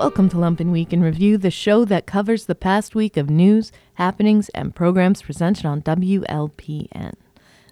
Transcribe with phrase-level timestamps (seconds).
[0.00, 3.70] Welcome to Lumpen Week in Review, the show that covers the past week of news,
[3.96, 7.12] happenings, and programs presented on WLPN.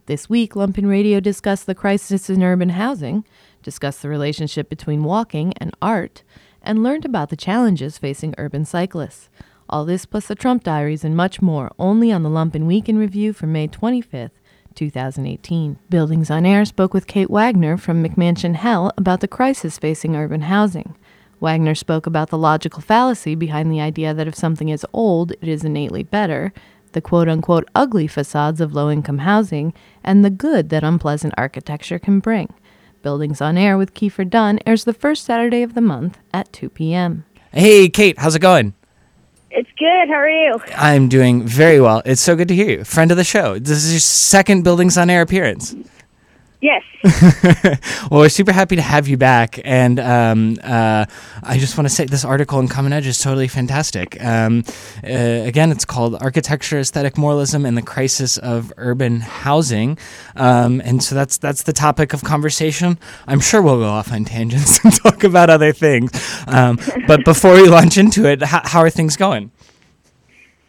[0.05, 3.25] This week, Lumpen Radio discussed the crisis in urban housing,
[3.63, 6.23] discussed the relationship between walking and art,
[6.63, 9.31] and learned about the challenges facing urban cyclists.
[9.67, 12.99] All this plus the Trump diaries and much more, only on the Lumpen Week in
[12.99, 14.33] Review for May 25th,
[14.75, 15.79] 2018.
[15.89, 20.43] Buildings on Air spoke with Kate Wagner from McMansion Hell about the crisis facing urban
[20.43, 20.95] housing.
[21.41, 25.49] Wagner spoke about the logical fallacy behind the idea that if something is old, it
[25.49, 26.53] is innately better,
[26.93, 31.99] the quote unquote ugly facades of low income housing, and the good that unpleasant architecture
[31.99, 32.53] can bring.
[33.03, 36.71] Buildings on Air with Kiefer Dunn airs the first Saturday of the month at 2
[36.71, 37.25] p.m.
[37.53, 38.75] Hey, Kate, how's it going?
[39.51, 40.09] It's good.
[40.09, 40.61] How are you?
[40.77, 42.03] I'm doing very well.
[42.05, 42.85] It's so good to hear you.
[42.85, 43.59] Friend of the show.
[43.59, 45.75] This is your second Buildings on Air appearance.
[46.61, 46.83] Yes.
[48.11, 49.61] well, we're super happy to have you back.
[49.63, 51.07] And um, uh,
[51.43, 54.23] I just want to say this article in Common Edge is totally fantastic.
[54.23, 54.65] Um,
[55.05, 59.99] uh, again, it's called Architecture, Aesthetic Moralism, and the Crisis of Urban Housing.
[60.35, 62.99] Um, and so that's that's the topic of conversation.
[63.29, 66.11] I'm sure we'll go off on tangents and talk about other things.
[66.49, 69.53] Um, but before we launch into it, how, how are things going?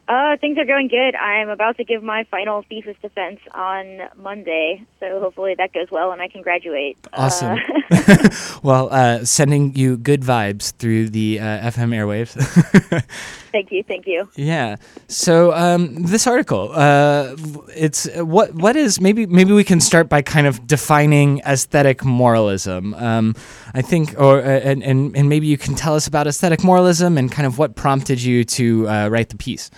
[0.09, 1.13] Uh, things are going good.
[1.13, 6.11] I'm about to give my final thesis defense on Monday, so hopefully that goes well
[6.11, 6.97] and I can graduate.
[7.13, 7.59] Awesome.
[7.91, 8.29] Uh,
[8.63, 12.33] well, uh, sending you good vibes through the uh, FM airwaves.
[13.51, 14.27] thank you, thank you.
[14.35, 14.77] Yeah.
[15.07, 17.35] So um, this article, uh,
[17.75, 22.95] it's what what is maybe maybe we can start by kind of defining aesthetic moralism.
[22.95, 23.35] Um,
[23.75, 27.15] I think, or uh, and, and and maybe you can tell us about aesthetic moralism
[27.15, 29.69] and kind of what prompted you to uh, write the piece.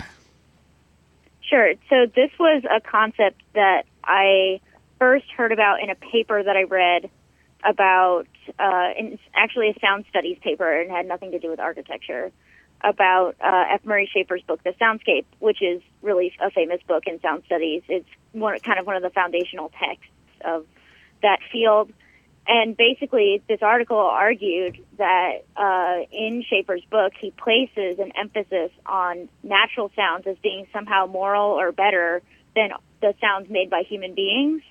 [1.51, 1.73] Sure.
[1.89, 4.61] So this was a concept that I
[4.99, 7.09] first heard about in a paper that I read
[7.69, 8.93] about, uh,
[9.35, 12.31] actually a sound studies paper and had nothing to do with architecture,
[12.83, 13.79] about uh, R.
[13.83, 17.83] Murray Schafer's book, The Soundscape, which is really a famous book in sound studies.
[17.89, 20.07] It's one, kind of one of the foundational texts
[20.45, 20.65] of
[21.21, 21.91] that field.
[22.53, 29.29] And basically, this article argued that uh, in Schafer's book, he places an emphasis on
[29.41, 32.21] natural sounds as being somehow moral or better
[32.53, 34.63] than the sounds made by human beings.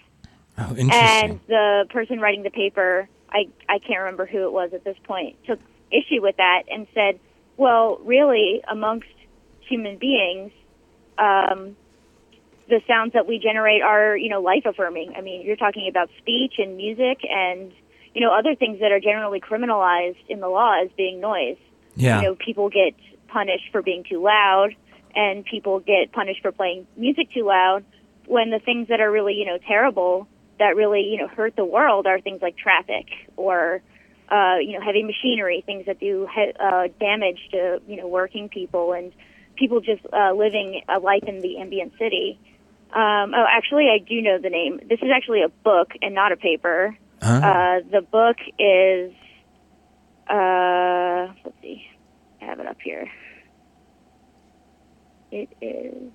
[0.59, 0.93] Oh, interesting.
[0.93, 4.99] And the person writing the paper, I, I can't remember who it was at this
[5.05, 5.59] point, took
[5.91, 7.19] issue with that and said,
[7.57, 9.09] well, really, amongst
[9.61, 10.53] human beings,
[11.17, 11.77] um,
[12.71, 15.13] the sounds that we generate are, you know, life affirming.
[15.17, 17.73] I mean, you're talking about speech and music and,
[18.15, 21.59] you know, other things that are generally criminalized in the law as being noise.
[21.97, 22.21] Yeah.
[22.21, 22.95] You know, people get
[23.29, 24.71] punished for being too loud
[25.15, 27.85] and people get punished for playing music too loud
[28.27, 31.65] when the things that are really, you know, terrible that really, you know, hurt the
[31.65, 33.07] world are things like traffic
[33.37, 33.83] or
[34.31, 38.49] uh, you know, heavy machinery, things that do he- uh, damage to, you know, working
[38.49, 39.13] people and
[39.57, 42.39] people just uh, living a life in the ambient city.
[42.93, 44.81] Um, oh, actually, I do know the name.
[44.89, 46.97] This is actually a book and not a paper.
[47.23, 47.29] Huh?
[47.29, 49.13] Uh, the book is,
[50.29, 51.87] uh, let's see,
[52.43, 53.09] I have it up here.
[55.31, 56.11] It is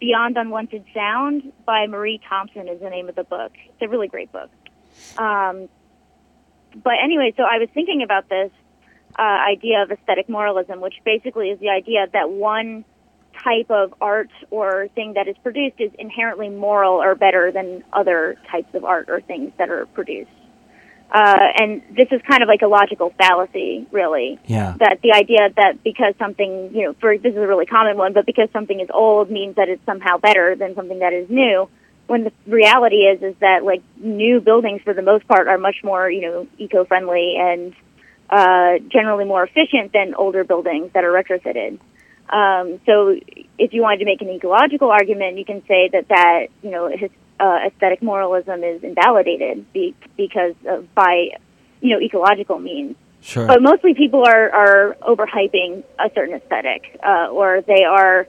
[0.00, 3.52] Beyond Unwanted Sound by Marie Thompson is the name of the book.
[3.68, 4.50] It's a really great book.
[5.18, 5.68] Um,
[6.74, 8.50] but anyway, so I was thinking about this
[9.18, 12.84] uh, idea of aesthetic moralism, which basically is the idea that one
[13.42, 18.36] type of art or thing that is produced is inherently moral or better than other
[18.50, 20.30] types of art or things that are produced.
[21.12, 24.38] Uh, and this is kind of like a logical fallacy, really.
[24.46, 24.76] Yeah.
[24.78, 28.12] That the idea that because something, you know, for this is a really common one,
[28.12, 31.68] but because something is old means that it's somehow better than something that is new.
[32.06, 35.76] When the reality is, is that like new buildings for the most part are much
[35.82, 37.74] more, you know, eco-friendly and
[38.28, 41.80] uh, generally more efficient than older buildings that are retrofitted.
[42.30, 43.18] Um, so
[43.58, 46.88] if you wanted to make an ecological argument, you can say that that you know
[46.88, 47.10] his,
[47.40, 51.30] uh, aesthetic moralism is invalidated be, because of, by
[51.80, 52.96] you know ecological means.
[53.22, 53.46] Sure.
[53.46, 58.28] But mostly people are are overhyping a certain aesthetic, uh, or they are.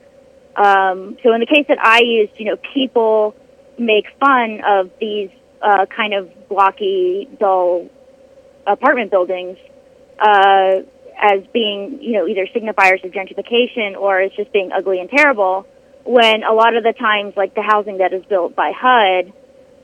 [0.56, 3.36] Um, so in the case that I used, you know, people
[3.78, 5.30] make fun of these
[5.62, 7.90] uh, kind of blocky, dull
[8.68, 9.58] apartment buildings
[10.22, 10.82] uh,
[11.22, 15.68] as being, you know, either signifiers of gentrification or as just being ugly and terrible.
[16.04, 19.32] When a lot of the times, like the housing that is built by HUD,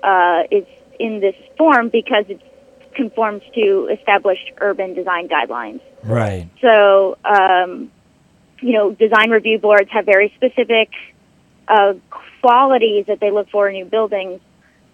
[0.03, 0.65] uh, is
[0.99, 2.41] in this form because it
[2.95, 5.79] conforms to established urban design guidelines.
[6.03, 6.49] right.
[6.59, 7.91] So, um,
[8.59, 10.89] you know, design review boards have very specific
[11.67, 11.93] uh,
[12.41, 14.41] qualities that they look for in new buildings,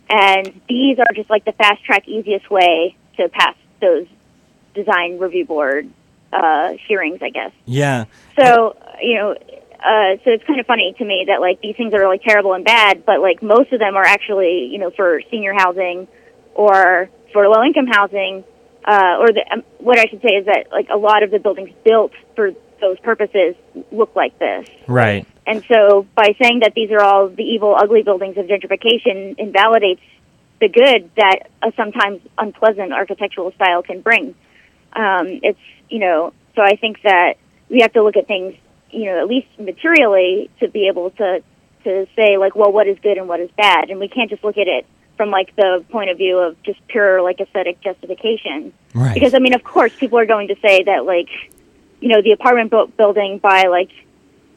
[0.09, 4.07] and these are just like the fast track, easiest way to pass those
[4.73, 5.89] design review board
[6.33, 7.51] uh, hearings, I guess.
[7.65, 8.05] Yeah.
[8.39, 11.93] So you know, uh, so it's kind of funny to me that like these things
[11.93, 15.21] are like terrible and bad, but like most of them are actually you know for
[15.29, 16.07] senior housing
[16.55, 18.43] or for low income housing,
[18.85, 21.39] uh, or the, um, what I should say is that like a lot of the
[21.39, 23.55] buildings built for those purposes
[23.91, 24.67] look like this.
[24.87, 25.25] Right.
[25.45, 30.01] And so by saying that these are all the evil, ugly buildings of gentrification invalidates
[30.59, 34.35] the good that a sometimes unpleasant architectural style can bring.
[34.95, 35.59] Um, it's,
[35.89, 37.35] you know, so I think that
[37.69, 38.55] we have to look at things,
[38.91, 41.43] you know, at least materially to be able to,
[41.83, 43.89] to say like, well, what is good and what is bad.
[43.89, 44.85] And we can't just look at it
[45.17, 48.73] from like the point of view of just pure like aesthetic justification.
[48.93, 49.13] Right.
[49.13, 51.29] Because I mean, of course, people are going to say that like,
[51.99, 53.91] you know, the apartment bu- building by like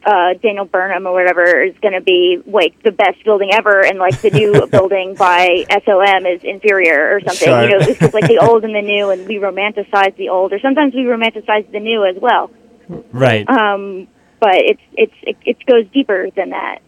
[0.05, 3.99] uh, Daniel Burnham or whatever is going to be like the best building ever, and
[3.99, 7.47] like the new building by SOM is inferior or something.
[7.47, 7.63] Sure.
[7.63, 10.53] You know, it's just like the old and the new, and we romanticize the old,
[10.53, 12.51] or sometimes we romanticize the new as well.
[13.11, 13.47] Right.
[13.49, 14.07] Um,
[14.39, 16.79] but it's it's it, it goes deeper than that.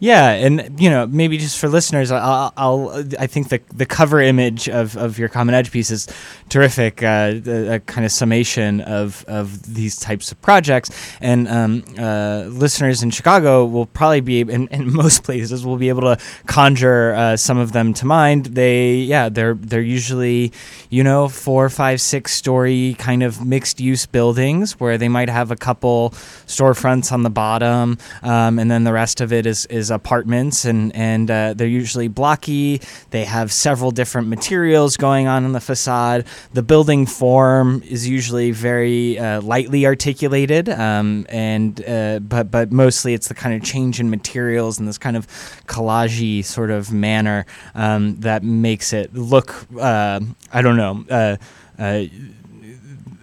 [0.00, 4.20] Yeah, and you know, maybe just for listeners, I'll, I'll I think the the cover
[4.20, 6.06] image of, of your Common Edge piece is
[6.48, 10.90] terrific, uh, a, a kind of summation of, of these types of projects.
[11.20, 15.88] And um, uh, listeners in Chicago will probably be, and in most places, will be
[15.88, 18.46] able to conjure uh, some of them to mind.
[18.46, 20.52] They, yeah, they're they're usually,
[20.90, 25.50] you know, four, five, six story kind of mixed use buildings where they might have
[25.50, 26.10] a couple
[26.46, 30.94] storefronts on the bottom, um, and then the rest of it is is apartments, and
[30.94, 32.80] and uh, they're usually blocky.
[33.10, 36.26] They have several different materials going on in the facade.
[36.52, 43.14] The building form is usually very uh, lightly articulated, um, and uh, but but mostly
[43.14, 45.26] it's the kind of change in materials and this kind of
[45.66, 49.66] collagey sort of manner um, that makes it look.
[49.78, 50.20] Uh,
[50.52, 51.36] I don't know.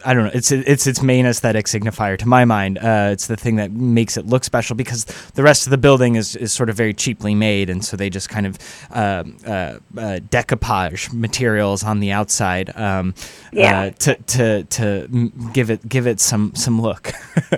[0.05, 0.31] I don't know.
[0.33, 2.77] It's it's its main aesthetic signifier to my mind.
[2.77, 6.15] Uh, it's the thing that makes it look special because the rest of the building
[6.15, 8.57] is, is sort of very cheaply made, and so they just kind of
[8.91, 9.79] uh, uh, uh,
[10.29, 13.13] decoupage materials on the outside um,
[13.51, 13.81] Yeah.
[13.81, 17.11] uh, to to to give it give it some some look.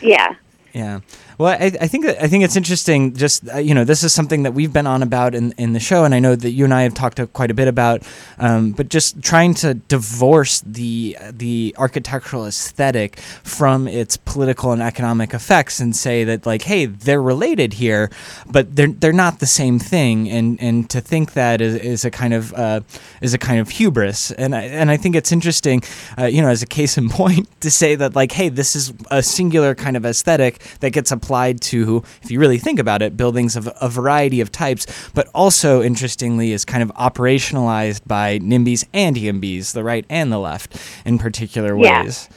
[0.00, 0.34] Yeah.
[0.72, 1.00] Yeah.
[1.40, 3.14] Well, I, I think I think it's interesting.
[3.14, 5.80] Just uh, you know, this is something that we've been on about in, in the
[5.80, 8.02] show, and I know that you and I have talked quite a bit about.
[8.38, 15.32] Um, but just trying to divorce the the architectural aesthetic from its political and economic
[15.32, 18.10] effects, and say that like, hey, they're related here,
[18.46, 20.28] but they're they're not the same thing.
[20.28, 22.82] And and to think that is, is a kind of uh,
[23.22, 24.30] is a kind of hubris.
[24.32, 25.82] And I, and I think it's interesting,
[26.18, 28.92] uh, you know, as a case in point, to say that like, hey, this is
[29.10, 31.29] a singular kind of aesthetic that gets applied
[31.62, 35.82] to, if you really think about it, buildings of a variety of types, but also
[35.82, 41.18] interestingly is kind of operationalized by NIMBYs and YIMBYs, the right and the left, in
[41.18, 42.28] particular ways.
[42.30, 42.36] Yeah.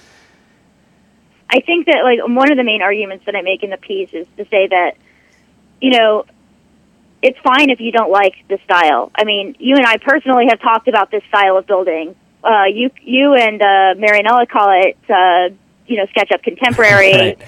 [1.49, 4.09] I think that like one of the main arguments that I make in the piece
[4.11, 4.95] is to say that
[5.79, 6.25] you know
[7.21, 9.11] it's fine if you don't like the style.
[9.15, 12.15] I mean, you and I personally have talked about this style of building.
[12.43, 15.55] Uh, you you and uh, Marianella call it uh,
[15.87, 17.13] you know SketchUp contemporary.
[17.13, 17.41] Right.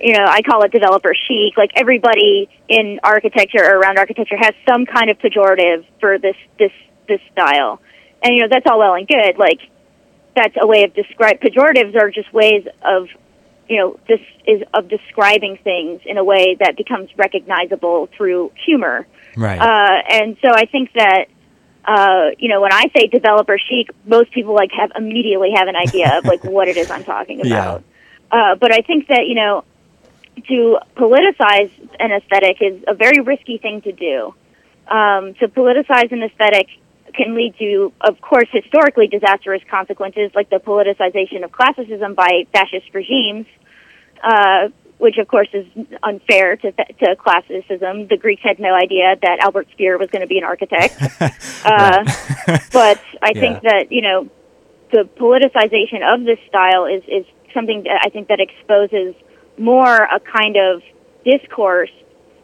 [0.00, 1.56] You know, I call it developer chic.
[1.56, 6.72] Like everybody in architecture or around architecture has some kind of pejorative for this this
[7.08, 7.80] this style,
[8.22, 9.38] and you know that's all well and good.
[9.38, 9.60] Like
[10.34, 13.08] that's a way of describe pejoratives are just ways of
[13.68, 19.06] you know this is of describing things in a way that becomes recognizable through humor
[19.36, 19.58] Right.
[19.60, 21.26] uh, and so I think that
[21.84, 25.76] uh, you know when I say developer chic, most people like have immediately have an
[25.76, 27.76] idea of like what it is I'm talking Yeah.
[27.76, 27.84] about.
[28.30, 29.64] Uh, but I think that you know
[30.48, 34.34] to politicize an aesthetic is a very risky thing to do.
[34.88, 36.68] Um, to politicize an aesthetic
[37.14, 42.92] can lead to, of course, historically disastrous consequences, like the politicization of classicism by fascist
[42.92, 43.46] regimes,
[44.22, 45.66] uh, which, of course, is
[46.02, 48.06] unfair to, to classicism.
[48.08, 50.96] The Greeks had no idea that Albert Speer was going to be an architect.
[51.64, 52.04] uh,
[52.72, 54.30] but I think that, you know,
[54.92, 59.14] the politicization of this style is, is something that I think that exposes
[59.58, 60.82] more a kind of
[61.24, 61.90] discourse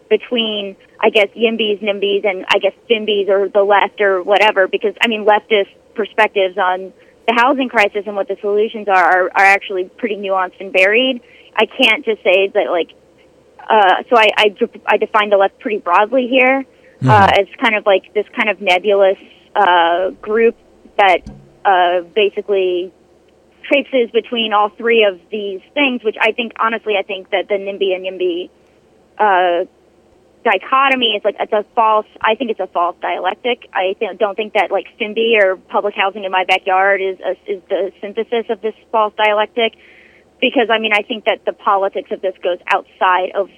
[0.08, 4.94] between, I guess, YIMBYs, NIMBYs, and I guess PHIMBYs or the left or whatever, because,
[5.00, 6.92] I mean, leftist perspectives on
[7.26, 11.22] the housing crisis and what the solutions are are, are actually pretty nuanced and varied.
[11.56, 12.90] I can't just say that, like,
[13.58, 16.64] uh, so I, I, I define the left pretty broadly here
[17.08, 19.18] uh, as kind of like this kind of nebulous
[19.54, 20.56] uh, group
[20.96, 21.20] that
[21.64, 22.92] uh, basically
[23.62, 27.54] traipses between all three of these things, which I think, honestly, I think that the
[27.54, 28.50] NIMBY and YIMBY
[29.18, 29.66] uh,
[30.44, 32.06] dichotomy is like it's a false.
[32.20, 33.68] I think it's a false dialectic.
[33.72, 37.30] I th- don't think that like PHIMBY or public housing in my backyard is a,
[37.50, 39.74] is the synthesis of this false dialectic.
[40.42, 43.48] because I mean I think that the politics of this goes outside of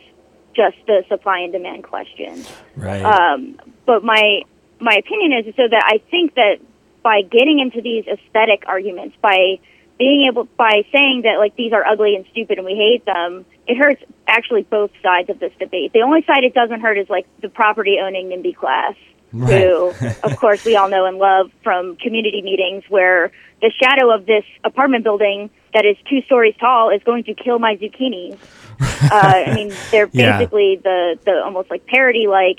[0.55, 2.45] just the supply and demand question.
[2.77, 3.03] Right.
[3.03, 4.43] Um, but my
[4.79, 6.59] my opinion is so that I think that
[7.03, 9.59] by getting into these aesthetic arguments, by
[9.99, 13.45] being able by saying that like these are ugly and stupid and we hate them,
[13.67, 15.93] it hurts actually both sides of this debate.
[15.93, 18.95] The only side it doesn't hurt is like the property owning NIMBY class.
[19.33, 19.63] Right.
[19.65, 24.27] Who, of course, we all know and love from community meetings where the shadow of
[24.27, 28.39] this apartment building that is two stories tall is going to kill my zucchinis.
[28.81, 30.39] uh, I mean, they're Yeah.
[30.39, 32.59] basically the, the almost like parody like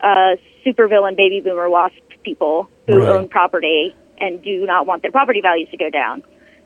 [0.00, 3.08] uh, supervillain baby boomer wasp people who Right.
[3.16, 6.22] own property and do not want their property values to go down.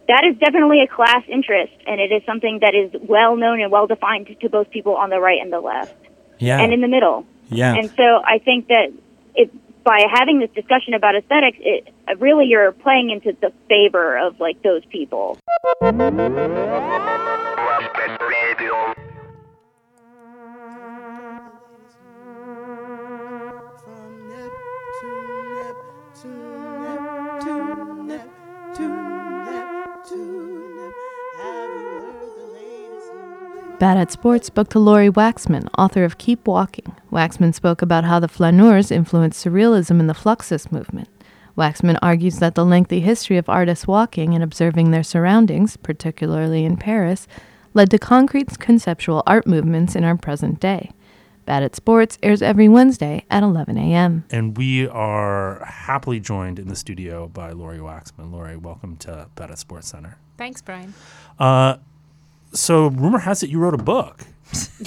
[0.07, 3.73] That is definitely a class interest, and it is something that is well known and
[3.73, 5.97] well defined to both people on the right and the left,
[6.39, 6.61] yeah.
[6.61, 7.27] and in the middle.
[7.49, 7.75] yeah.
[7.75, 8.93] And so I think that
[9.35, 9.51] it,
[9.83, 14.63] by having this discussion about aesthetics, it really you're playing into the favor of like
[14.63, 15.39] those people.
[33.85, 36.97] Bad at Sports spoke to Lori Waxman, author of Keep Walking.
[37.13, 41.11] Waxman spoke about how the flaneurs influenced surrealism in the Fluxus movement.
[41.55, 46.79] Waxman argues that the lengthy history of artists walking and observing their surroundings, particularly in
[46.79, 47.29] Paris,
[47.75, 50.91] led to concrete conceptual art movements in our present day.
[51.45, 54.25] Bad at Sports airs every Wednesday at 11 a.m.
[54.31, 58.33] And we are happily joined in the studio by Lori Waxman.
[58.33, 60.17] Lori, welcome to Bad at Sports Center.
[60.39, 60.95] Thanks, Brian.
[61.39, 61.77] Uh,
[62.55, 64.21] so, rumor has it you wrote a book.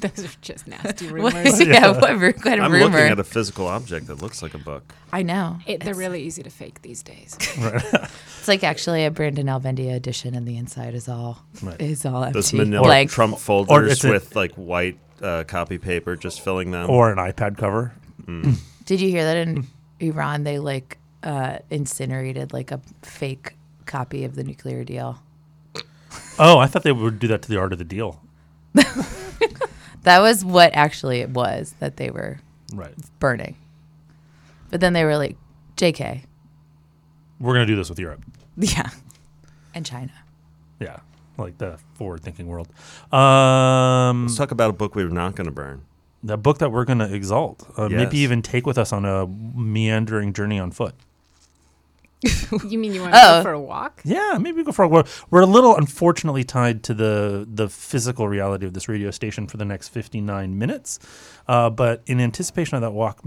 [0.00, 1.60] Those are just nasty rumors.
[1.66, 2.84] yeah, what, ru- what a I'm rumor.
[2.98, 4.94] looking at a physical object that looks like a book.
[5.12, 5.58] I know.
[5.66, 7.36] It, they're really easy to fake these days.
[7.56, 11.80] It's like actually a Brandon Alvendia edition, and the inside is all Right.
[11.80, 12.38] is all empty.
[12.38, 13.10] This manila Blank.
[13.10, 16.88] Trump it's folders a- with like white uh, copy paper just filling them.
[16.88, 17.92] Or an iPad cover.
[18.84, 19.66] Did you hear that in
[19.98, 25.18] Iran they like uh, incinerated like a fake copy of the nuclear deal?
[26.38, 28.20] Oh, I thought they would do that to the art of the deal.
[30.04, 32.40] That was what actually it was that they were
[32.74, 32.92] Right.
[33.20, 33.54] burning.
[34.70, 35.36] But then they were like,
[35.76, 36.22] "JK,
[37.38, 38.24] We're going to do this with Europe.
[38.56, 38.90] yeah,"
[39.76, 40.10] and China.
[40.80, 40.96] Yeah.
[41.38, 42.68] Like the forward thinking world.
[43.14, 45.82] Um, Let's talk about a book we were not going to burn.
[46.24, 47.68] the book that we're going to exalt.
[47.76, 50.94] Uh, Maybe even take with us on a meandering journey on foot.
[52.68, 53.38] you mean you want to Oh.
[53.38, 54.00] go for a walk?
[54.04, 55.06] Yeah, maybe we go for a walk.
[55.30, 59.56] We're a little unfortunately tied to the the physical reality of this radio station for
[59.56, 60.98] the next 59 minutes.
[61.48, 63.20] Uh, but in anticipation of that walk,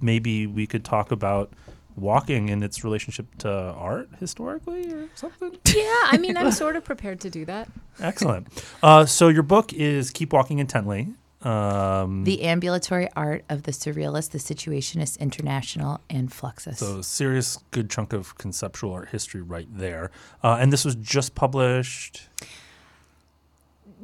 [0.00, 1.52] maybe we could talk about
[1.94, 5.56] walking and its relationship to art historically or something.
[5.74, 7.68] Yeah, I mean, I'm sort of prepared to do that.
[8.00, 8.48] Excellent.
[8.82, 11.14] Uh, so your book is Keep Walking Intently.
[11.44, 16.76] Um, The ambulatory art of the surrealist, the situationist, international, and Fluxus.
[16.76, 20.10] so serious good chunk of conceptual art history right there.
[20.42, 22.28] Uh, and this was just published.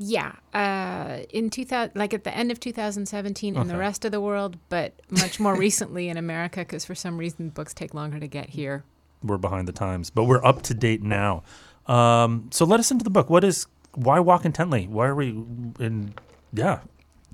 [0.00, 4.20] Yeah, uh, in 2000, like at the end of 2017 in the rest of the
[4.20, 8.28] world, but much more recently in America because for some reason books take longer to
[8.28, 8.84] get here.
[9.24, 11.42] we're behind the times, but we're up to date now.
[11.86, 13.28] Um, so let us into the book.
[13.28, 14.86] What is why walk intently?
[14.86, 15.30] Why are we
[15.80, 16.14] in?
[16.52, 16.80] Yeah,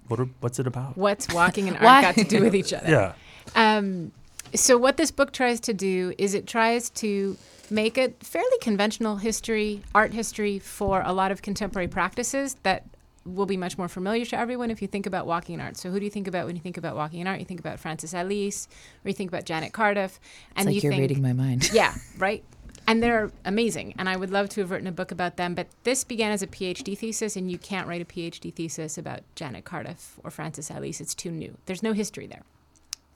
[0.08, 0.96] what are, what's it about?
[0.96, 2.90] What's walking and art got to do with each other?
[2.90, 3.12] Yeah,
[3.54, 4.12] Um,
[4.54, 7.36] so what this book tries to do is it tries to
[7.70, 12.84] make a fairly conventional history, art history for a lot of contemporary practices that
[13.24, 15.76] will be much more familiar to everyone if you think about walking in art.
[15.78, 17.40] So who do you think about when you think about walking in art?
[17.40, 18.68] You think about Francis Alÿs,
[19.04, 20.22] or you think about Janet Cardiff, it's
[20.56, 21.70] and like you you're think, reading my mind.
[21.72, 22.44] yeah, right.
[22.86, 25.54] And they're amazing, and I would love to have written a book about them.
[25.54, 29.20] But this began as a PhD thesis, and you can't write a PhD thesis about
[29.34, 31.00] Janet Cardiff or Francis Alÿs.
[31.00, 31.56] It's too new.
[31.64, 32.42] There's no history there.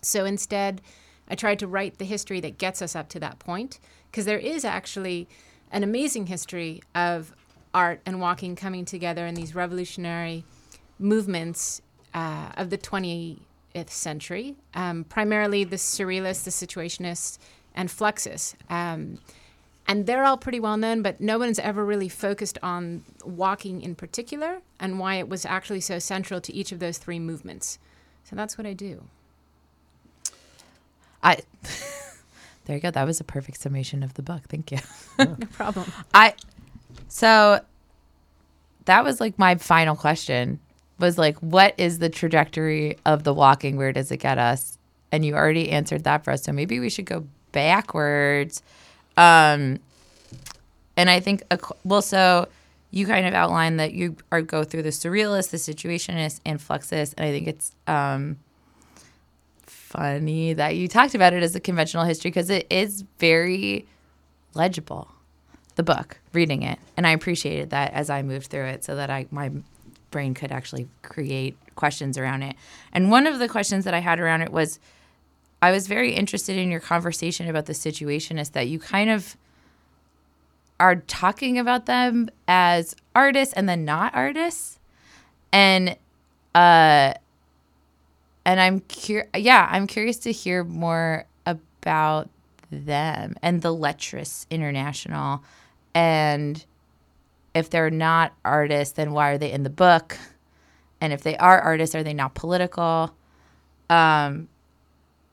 [0.01, 0.81] So instead,
[1.29, 3.79] I tried to write the history that gets us up to that point,
[4.11, 5.29] because there is actually
[5.71, 7.35] an amazing history of
[7.75, 10.45] art and walking coming together in these revolutionary
[10.99, 11.83] movements
[12.15, 17.39] uh, of the 20th century, um, primarily the surrealists, the situationists,
[17.75, 18.55] and Fluxus.
[18.71, 19.19] Um,
[19.89, 23.95] and they're all pretty well known, but no one's ever really focused on walking in
[23.95, 27.79] particular and why it was actually so central to each of those three movements.
[28.23, 29.05] So that's what I do.
[31.23, 31.39] I.
[32.67, 32.91] there you go.
[32.91, 34.43] That was a perfect summation of the book.
[34.49, 34.79] Thank you.
[35.19, 35.91] No problem.
[36.15, 36.35] I
[37.09, 37.61] so
[38.85, 40.61] that was like my final question
[41.01, 44.79] was like what is the trajectory of the walking where does it get us
[45.11, 48.63] and you already answered that for us so maybe we should go backwards
[49.19, 49.79] um
[50.97, 51.43] and I think
[51.85, 52.49] well so
[52.91, 57.13] you kind of outline that you are go through the surrealist, the situationist, and fluxus,
[57.17, 58.39] and I think it's um,
[59.63, 63.87] funny that you talked about it as a conventional history because it is very
[64.55, 65.09] legible.
[65.75, 69.11] The book, reading it, and I appreciated that as I moved through it, so that
[69.11, 69.53] I my
[70.11, 72.57] brain could actually create questions around it.
[72.93, 74.81] And one of the questions that I had around it was,
[75.61, 79.37] I was very interested in your conversation about the situationists that you kind of
[80.81, 84.79] are talking about them as artists and then not artists.
[85.53, 85.97] And
[86.55, 87.15] uh
[88.45, 92.31] and i'm cur- yeah i'm curious to hear more about
[92.71, 95.43] them and the Lettrist international.
[95.95, 96.65] And
[97.55, 100.17] if they're not artists then why are they in the book?
[101.01, 103.15] And if they are artists are they not political?
[103.91, 104.49] Um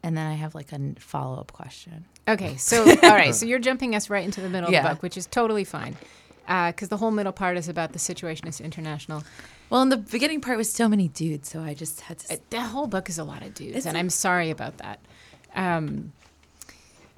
[0.05, 3.93] and then i have like a follow-up question Okay, so all right, so you're jumping
[3.93, 5.95] us right into the middle of the book, which is totally fine,
[6.47, 9.23] because the whole middle part is about the Situationist International.
[9.69, 12.37] well in the beginning part was so many dudes so i just had to Uh,
[12.49, 14.99] The whole book is a lot of dudes, It's and I'm sorry about that.
[15.55, 16.13] Um,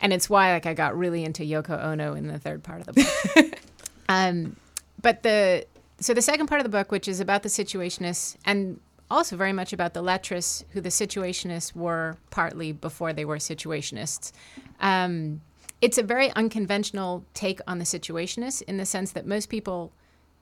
[0.01, 2.87] and it's why like I got really into Yoko Ono in the third part of
[2.87, 3.59] the book.
[4.09, 4.55] um,
[5.01, 5.65] but the
[5.99, 9.53] so the second part of the book, which is about the situationists and also very
[9.53, 14.31] much about the Lettrists, who the situationists were partly before they were situationists.
[14.79, 15.41] Um,
[15.81, 19.91] it's a very unconventional take on the situationists in the sense that most people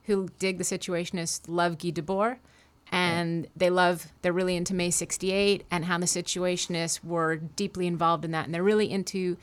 [0.04, 2.38] who dig the situationists love Guy Debord
[2.92, 8.24] and they love they're really into May 68 and how the situationists were deeply involved
[8.24, 9.36] in that and they're really into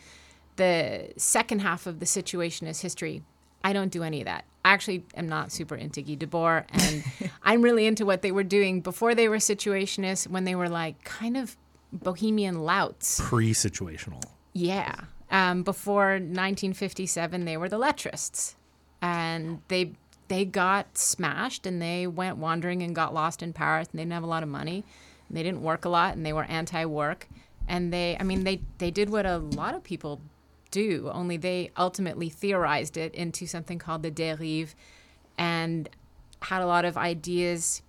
[0.56, 3.24] the second half of the situationist history.
[3.64, 4.46] I don't do any of that.
[4.66, 7.04] I actually am not super into Guy Debord and
[7.44, 11.04] I'm really into what they were doing before they were situationists when they were like
[11.04, 11.58] kind of
[11.92, 13.20] bohemian louts.
[13.22, 14.24] Pre-situational.
[14.54, 14.96] Yeah.
[15.30, 18.56] Um, before 1957, they were the Lettrists,
[19.02, 19.94] and they
[20.28, 24.14] they got smashed, and they went wandering and got lost in Paris, and they didn't
[24.14, 24.84] have a lot of money,
[25.28, 27.28] and they didn't work a lot, and they were anti-work,
[27.68, 30.22] and they, I mean, they they did what a lot of people
[30.74, 34.70] do, only they ultimately theorized it into something called the dérive,
[35.38, 35.88] and
[36.42, 37.82] had a lot of ideas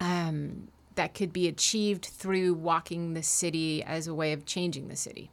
[0.00, 4.96] um, that could be achieved through walking the city as a way of changing the
[4.96, 5.30] city.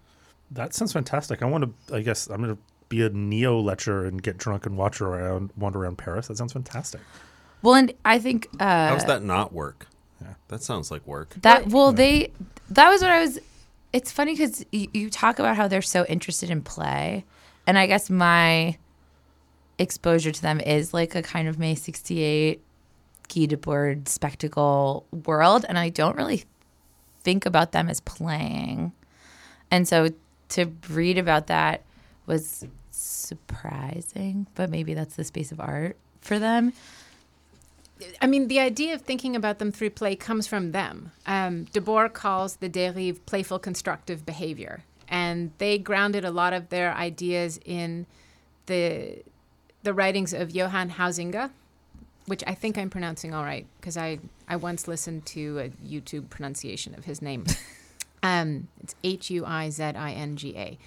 [0.52, 1.42] That sounds fantastic.
[1.42, 1.96] I want to.
[1.96, 5.52] I guess I'm going to be a neo Lettrist and get drunk and watch around,
[5.58, 6.28] wander around Paris.
[6.28, 7.02] That sounds fantastic.
[7.62, 9.88] well and i think uh How does that not work?
[10.22, 10.36] Yeah.
[10.48, 11.36] That sounds like work.
[11.42, 12.32] That well, they
[12.70, 13.40] that was what I was.
[13.94, 17.26] It's funny because you, talk about how they're so interested in play,
[17.66, 18.78] and I guess my
[19.80, 22.62] exposure to them is like a kind of May '68
[23.30, 26.44] Guy Debord spectacle world, and I don't really
[27.24, 28.92] think about them as playing,
[29.72, 30.10] and so
[30.50, 31.84] to read about that
[32.26, 36.74] was surprising, but maybe that's the space of art for them.
[38.22, 41.12] I mean, the idea of thinking about them through play comes from them.
[41.26, 46.94] Um, Debord calls the dérive playful constructive behavior, and they grounded a lot of their
[46.94, 48.06] ideas in
[48.66, 49.24] the
[49.84, 51.52] the writings of Johan Huizinga,
[52.26, 56.30] which I think I'm pronouncing all right because I I once listened to a YouTube
[56.30, 57.46] pronunciation of his name.
[58.24, 60.78] um, it's H U I Z I N G A.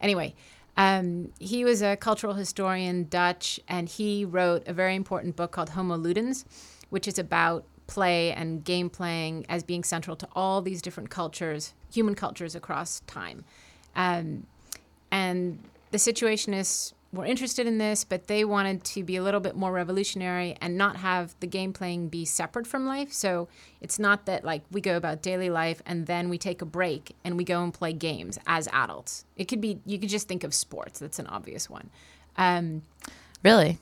[0.00, 0.34] Anyway,
[0.78, 5.70] um, he was a cultural historian, Dutch, and he wrote a very important book called
[5.70, 6.44] Homo Ludens,
[6.88, 11.74] which is about play and game playing as being central to all these different cultures,
[11.92, 13.44] human cultures across time.
[13.96, 14.46] Um,
[15.10, 15.58] and
[15.90, 19.72] the situationists were interested in this, but they wanted to be a little bit more
[19.72, 23.12] revolutionary and not have the game playing be separate from life.
[23.12, 23.48] So
[23.80, 27.16] it's not that like we go about daily life and then we take a break
[27.24, 29.24] and we go and play games as adults.
[29.36, 30.98] It could be you could just think of sports.
[30.98, 31.88] That's an obvious one.
[32.36, 32.82] Um,
[33.44, 33.78] Really,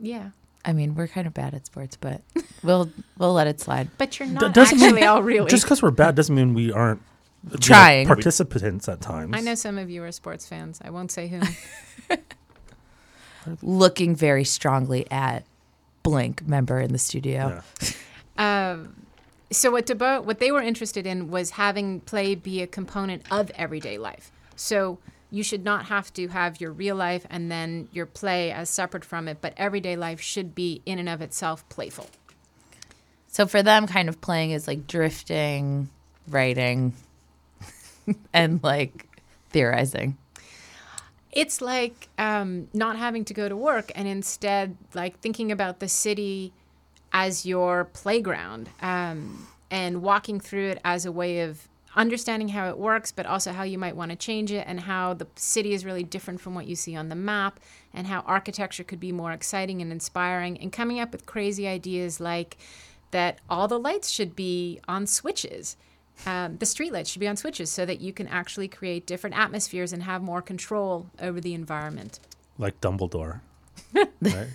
[0.00, 0.30] yeah,
[0.64, 2.20] I mean, we're kind of bad at sports, but
[2.64, 3.88] we'll we'll let it slide.
[3.96, 5.48] but you're not doesn't mean- actually all really.
[5.48, 7.00] Just because we're bad doesn't mean we aren't
[7.44, 8.06] you know, Trying.
[8.08, 9.34] participants at times.
[9.34, 10.80] I know some of you are sports fans.
[10.84, 11.40] I won't say who.
[13.62, 15.44] looking very strongly at
[16.02, 17.62] Blink member in the studio.
[17.82, 17.88] Yeah.
[18.38, 18.94] Um,
[19.50, 23.50] so what Debo, what they were interested in was having play be a component of
[23.56, 24.30] everyday life.
[24.54, 24.98] So
[25.30, 29.04] you should not have to have your real life and then your play as separate
[29.04, 32.06] from it, but everyday life should be in and of itself playful.
[33.26, 35.90] So for them, kind of playing is like drifting,
[36.28, 36.94] writing,
[38.32, 39.06] and like
[39.50, 40.16] theorizing.
[41.32, 45.88] It's like um, not having to go to work and instead like thinking about the
[45.88, 46.52] city
[47.12, 52.78] as your playground um, and walking through it as a way of understanding how it
[52.78, 55.84] works, but also how you might want to change it, and how the city is
[55.84, 57.58] really different from what you see on the map,
[57.92, 62.20] and how architecture could be more exciting and inspiring, and coming up with crazy ideas
[62.20, 62.56] like
[63.10, 65.76] that all the lights should be on switches.
[66.26, 69.38] Um, the street lights should be on switches so that you can actually create different
[69.38, 72.18] atmospheres and have more control over the environment.
[72.58, 73.40] Like Dumbledore.
[73.94, 74.08] right?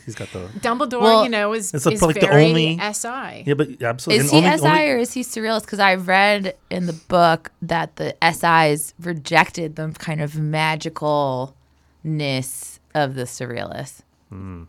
[0.06, 0.48] He's got the.
[0.60, 3.44] Dumbledore, Well, you know, is, It's the- is like the only- SI.
[3.48, 4.26] Yeah, but absolutely.
[4.26, 5.62] Is and he only- SI only- or is he surrealist?
[5.62, 11.54] Because I read in the book that the SIs rejected the kind of magicalness
[12.94, 14.02] of the surrealists.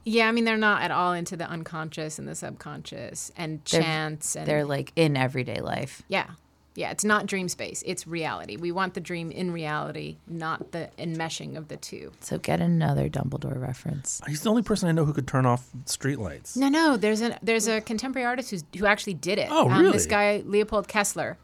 [0.05, 3.81] Yeah, I mean, they're not at all into the unconscious and the subconscious and They're-
[3.81, 4.37] chance.
[4.37, 6.03] And They're like in everyday life.
[6.07, 6.27] yeah,
[6.75, 8.57] yeah, it's not dream space; it's reality.
[8.57, 12.13] We want the dream in reality, not the enmeshing of the two.
[12.21, 14.21] So get another Dumbledore reference.
[14.27, 16.57] He's the only person I know who could turn off streetlights.
[16.57, 19.49] No, no, there's a there's a contemporary artist who's, who actually did it.
[19.51, 21.39] Oh, Um, this guy Leopold Kessler.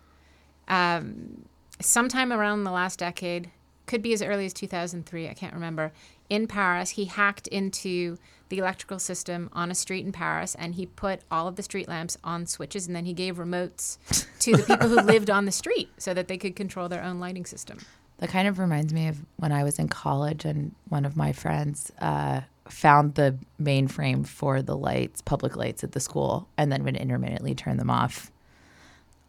[0.68, 1.44] Um,
[1.80, 3.50] sometime around the last decade,
[3.90, 5.28] could be as early as 2003.
[5.28, 5.92] I can't remember.
[6.28, 10.86] In Paris, he hacked into the electrical system on a street in Paris, and he
[10.86, 13.98] put all of the street lamps on switches, and then he gave remotes
[14.38, 17.18] to the people who lived on the street so that they could control their own
[17.18, 17.78] lighting system.
[18.18, 21.32] That kind of reminds me of when I was in college and one of my
[21.32, 26.84] friends uh, found the mainframe for the lights, public lights at the school, and then
[26.84, 28.30] would intermittently turn them off.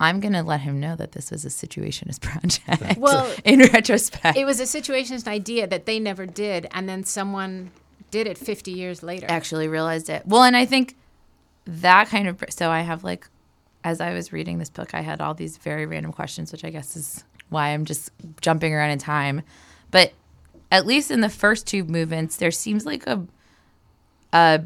[0.02, 2.98] I'm going to let him know that this was a situationist project.
[2.98, 7.72] Well, in retrospect, It was a situationist idea that they never did, and then someone
[8.10, 9.28] did it 50 years later.
[9.30, 10.24] actually realized it.
[10.26, 10.98] Well, and I think
[11.66, 13.28] that kind of so I have like
[13.84, 16.70] as I was reading this book, I had all these very random questions, which I
[16.72, 18.12] guess is why I'm just
[18.42, 19.42] jumping around in time.
[19.92, 20.14] But
[20.72, 23.26] at least in the first two movements, there seems like a
[24.34, 24.62] a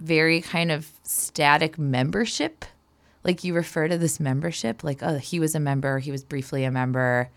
[0.00, 2.64] very kind of static membership.
[3.28, 6.64] Like you refer to this membership, like oh, he was a member, he was briefly
[6.64, 7.28] a member,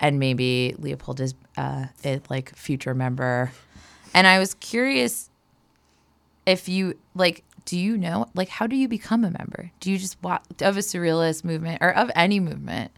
[0.00, 3.52] and maybe Leopold is uh, a like future member.
[4.12, 5.30] And I was curious
[6.46, 9.70] if you like do you know like how do you become a member?
[9.78, 12.90] Do you just walk of a surrealist movement or of any movement?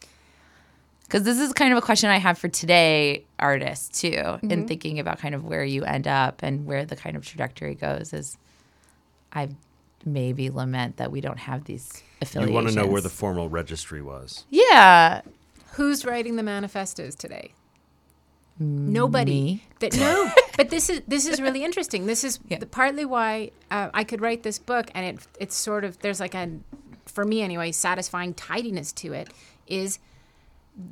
[1.02, 4.98] Because this is kind of a question i have for today artists too in thinking
[4.98, 8.38] about kind of where you end up and where the kind of trajectory goes is
[9.32, 9.48] i
[10.12, 13.49] maybe lament that we don't have these You affiliations want to know where the formal
[13.49, 14.44] registry was.
[14.51, 15.23] yeah
[15.73, 17.53] Who's writing the manifestos today?
[18.61, 19.31] Nobody.
[19.33, 19.64] me.
[19.79, 22.07] That no, but this is this is really interesting.
[22.07, 22.59] This is Yeah.
[22.59, 26.18] the, partly why uh, I could write this book, and it it's sort of there's
[26.18, 26.51] like a,
[27.07, 29.29] for me anyway, satisfying tidiness to it.
[29.68, 30.01] Is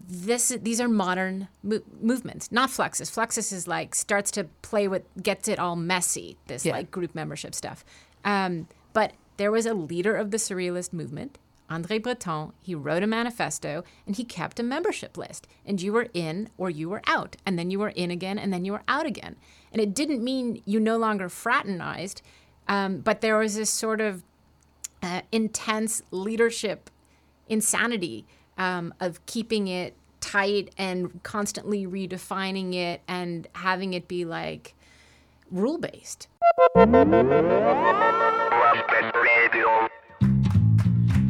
[0.08, 3.10] this these are modern mo- movements, not Fluxus.
[3.10, 6.36] Fluxus is like starts to play with gets it all messy.
[6.46, 6.72] This Yeah.
[6.74, 7.84] like group membership stuff.
[8.24, 11.36] Um, but there was a leader of the surrealist movement,
[11.70, 12.54] André Breton.
[12.62, 15.46] He wrote a manifesto and he kept a membership list.
[15.66, 17.36] And you were in or you were out.
[17.44, 19.36] And then you were in again and then you were out again.
[19.70, 22.22] And it didn't mean you no longer fraternized,
[22.68, 24.22] um, but there was this sort of
[25.02, 26.88] uh, intense leadership
[27.50, 28.24] insanity
[28.56, 34.72] um, of keeping it tight and constantly redefining it and having it be like
[35.50, 36.28] rule based.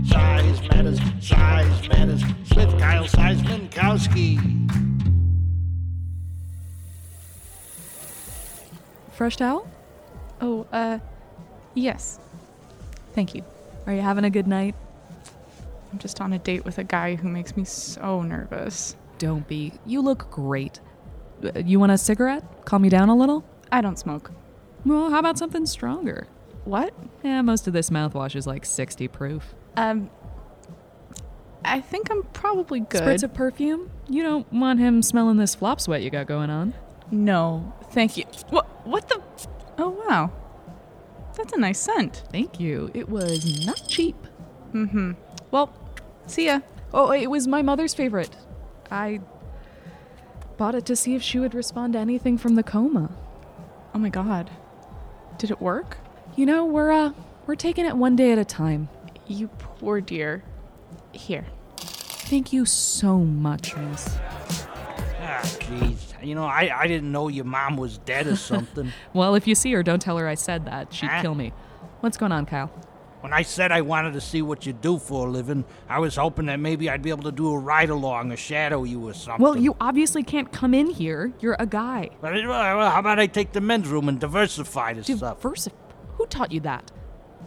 [0.07, 2.23] Size matters, size matters.
[2.45, 4.39] Smith, Kyle, Seisman, Kowski.
[9.11, 9.67] Fresh towel?
[10.41, 11.01] Oh, uh,
[11.75, 12.21] yes.
[13.15, 13.43] Thank you.
[13.87, 14.77] Are you having a good night?
[15.93, 18.95] I'm just on a date with a guy who makes me so nervous.
[19.19, 19.73] Don't be.
[19.85, 20.79] You look great.
[21.43, 22.45] Uh, You want a cigarette?
[22.65, 23.43] Calm me down a little?
[23.73, 24.31] I don't smoke.
[24.85, 26.29] Well, how about something stronger?
[26.67, 26.93] What?
[27.23, 29.55] Yeah, most of this mouthwash is like 60 proof.
[29.77, 30.11] Um,
[31.65, 33.03] I think I'm probably good.
[33.03, 33.91] Spritz of perfume?
[34.09, 36.75] You don't want him smelling this flop sweat you got going on.
[37.11, 38.25] no, thank you.
[38.51, 38.67] What?
[38.87, 39.23] What the?
[39.79, 40.33] Oh wow,
[41.37, 42.25] that's a nice scent.
[42.33, 42.91] Thank you.
[42.95, 44.17] It was not cheap.
[44.73, 45.13] Mm-hmm.
[45.51, 45.73] Well,
[46.27, 46.61] see ya.
[46.93, 48.35] Oh, it was my mother's favorite.
[48.91, 49.21] I
[50.57, 53.11] bought it to see if she would respond to anything from the coma.
[53.95, 54.51] Oh my god,
[55.39, 55.99] did it work?
[56.37, 57.13] You know, we're uh
[57.47, 58.89] we're taking it one day at a time.
[59.27, 60.43] You poor dear.
[61.13, 61.47] Here.
[61.79, 64.19] Thank you so much, miss.
[64.19, 66.13] Ah, jeez.
[66.23, 68.93] You know, I, I didn't know your mom was dead or something.
[69.13, 70.93] Well, if you see her, don't tell her I said that.
[70.93, 71.23] She'd Huh?
[71.23, 71.53] kill me.
[72.01, 72.71] What's going on, Kyle?
[73.23, 76.15] when I said I wanted to see what you do for a living, I was
[76.15, 79.15] hoping that maybe I'd be able to do a ride along or shadow you or
[79.15, 79.43] something.
[79.43, 81.33] Well, you obviously can't come in here.
[81.41, 82.11] You're a guy.
[82.21, 85.41] But, uh, well, how about I take the men's room and diversify the stuff?
[85.41, 85.73] Diversif-
[86.27, 86.91] Who taught you that?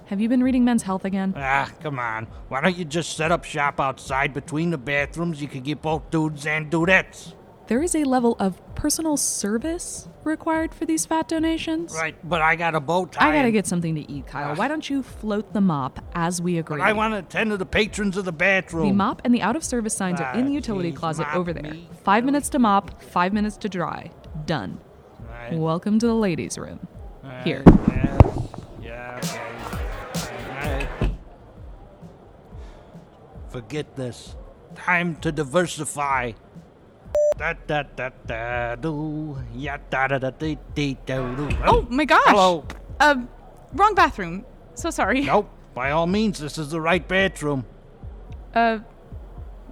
[0.05, 1.33] Have you been reading Men's Health again?
[1.35, 2.27] Ah, come on.
[2.47, 5.41] Why don't you just set up shop outside between the bathrooms?
[5.41, 7.33] You could get both dudes and dudettes.
[7.67, 11.93] There is a level of personal service required for these fat donations.
[11.93, 13.27] Right, but I got a bow tie.
[13.27, 14.55] I gotta and- get something to eat, Kyle.
[14.55, 16.81] Why don't you float the mop as we agree?
[16.81, 18.87] I want to attend to the patrons of the bathroom.
[18.87, 21.27] The mop and the out of service signs are in the Ah, utility geez, closet
[21.27, 21.63] mop over there.
[21.73, 21.89] me.
[22.05, 24.09] Five minutes to mop, five minutes to dry.
[24.45, 24.79] Done.
[25.29, 25.59] Right.
[25.59, 26.87] Welcome to the ladies' room.
[27.43, 27.63] Here.
[27.67, 28.48] yes,
[29.23, 29.39] okay.
[30.49, 30.89] Alright.
[33.49, 34.35] Forget this.
[34.75, 36.33] Time to diversify.
[37.37, 39.37] Da da da da do.
[39.53, 41.49] Ya da da da dee dee do do.
[41.65, 42.21] Oh my gosh.
[42.25, 42.65] Hello.
[42.99, 43.29] Um,
[43.73, 44.45] wrong bathroom.
[44.75, 45.21] So sorry.
[45.21, 45.49] Nope.
[45.73, 47.65] By all means, this is the right bathroom.
[48.53, 48.79] Uh,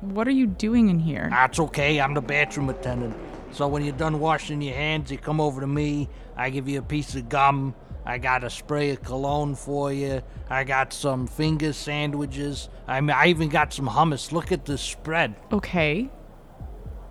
[0.01, 1.27] what are you doing in here?
[1.29, 1.99] That's okay.
[1.99, 3.15] I'm the bathroom attendant.
[3.51, 6.09] So when you're done washing your hands, you come over to me.
[6.35, 7.73] I give you a piece of gum.
[8.07, 10.21] I got a spray of cologne for you.
[10.49, 12.69] I got some finger sandwiches.
[12.87, 14.31] I mean, I even got some hummus.
[14.31, 15.35] Look at this spread.
[15.51, 16.09] Okay.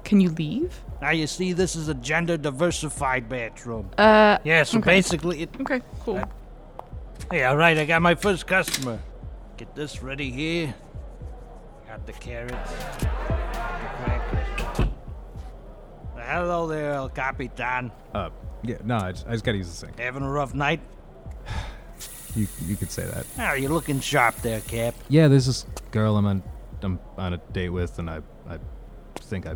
[0.04, 0.82] Can you leave?
[1.02, 3.90] Now you see, this is a gender diversified bathroom.
[3.98, 4.62] Uh, Yeah.
[4.62, 4.86] So okay.
[4.86, 5.50] basically, it.
[5.60, 6.26] Okay, cool.
[7.30, 7.76] Hey, all right.
[7.76, 8.98] I got my first customer.
[9.58, 10.74] Get this ready here.
[11.86, 12.72] Got the carrots.
[13.00, 13.06] The
[14.02, 14.88] crackers.
[16.16, 17.92] Hello there, El Capitan.
[18.14, 18.30] Uh,
[18.66, 19.98] yeah, no, I just, I just gotta use the sink.
[19.98, 20.80] Having a rough night?
[22.34, 23.24] You you could say that.
[23.38, 24.94] Oh, you're looking sharp there, Cap.
[25.08, 26.42] Yeah, there's this girl I'm on
[26.82, 28.58] I'm on a date with, and I I
[29.20, 29.54] think I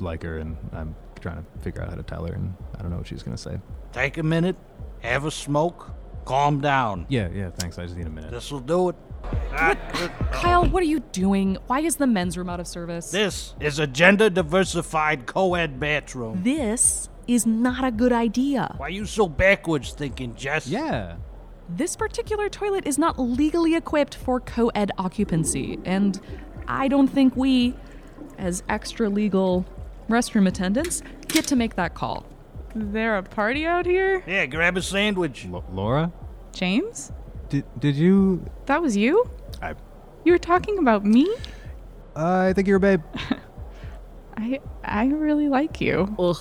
[0.00, 2.90] like her, and I'm trying to figure out how to tell her, and I don't
[2.90, 3.60] know what she's gonna say.
[3.92, 4.56] Take a minute,
[5.02, 5.92] have a smoke,
[6.24, 7.06] calm down.
[7.08, 7.78] Yeah, yeah, thanks.
[7.78, 8.32] I just need a minute.
[8.32, 8.96] This'll do it.
[9.56, 10.10] Good.
[10.32, 11.58] Kyle, what are you doing?
[11.66, 13.10] Why is the men's room out of service?
[13.10, 16.42] This is a gender diversified co ed bathroom.
[16.42, 18.74] This is not a good idea.
[18.76, 20.66] Why are you so backwards thinking, Jess?
[20.66, 21.16] Yeah.
[21.68, 26.20] This particular toilet is not legally equipped for co ed occupancy, and
[26.68, 27.74] I don't think we,
[28.38, 29.64] as extra legal
[30.08, 32.24] restroom attendants, get to make that call.
[32.76, 34.22] Is there a party out here?
[34.26, 35.46] Yeah, grab a sandwich.
[35.50, 36.12] L- Laura,
[36.52, 37.10] James?
[37.48, 38.44] did did you?
[38.66, 39.28] That was you?
[39.60, 39.74] I
[40.24, 41.28] You were talking about me?
[42.14, 43.02] I think you're a babe.
[44.36, 46.14] I I really like you.
[46.18, 46.36] Ugh.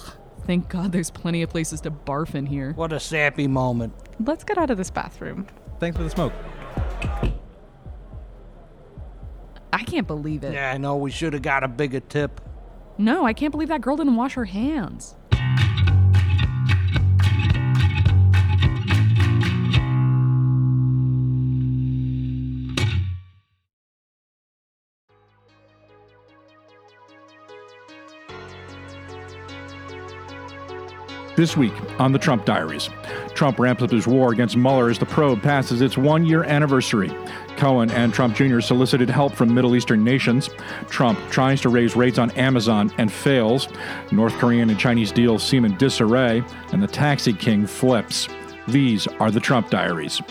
[0.45, 2.73] Thank God there's plenty of places to barf in here.
[2.73, 3.93] What a sappy moment.
[4.23, 5.47] Let's get out of this bathroom.
[5.79, 6.33] Thanks for the smoke.
[9.73, 10.53] I can't believe it.
[10.53, 12.41] Yeah, I know we should have got a bigger tip.
[12.97, 15.15] No, I can't believe that girl didn't wash her hands.
[31.35, 32.89] This week on the Trump Diaries,
[33.33, 37.11] Trump ramps up his war against Mueller as the probe passes its one year anniversary.
[37.57, 38.61] Cohen and Trump Jr.
[38.61, 40.49] solicited help from Middle Eastern nations.
[40.89, 43.67] Trump tries to raise rates on Amazon and fails.
[44.13, 48.29] North Korean and Chinese deals seem in disarray, and the taxi king flips.
[48.69, 50.21] These are the Trump Diaries.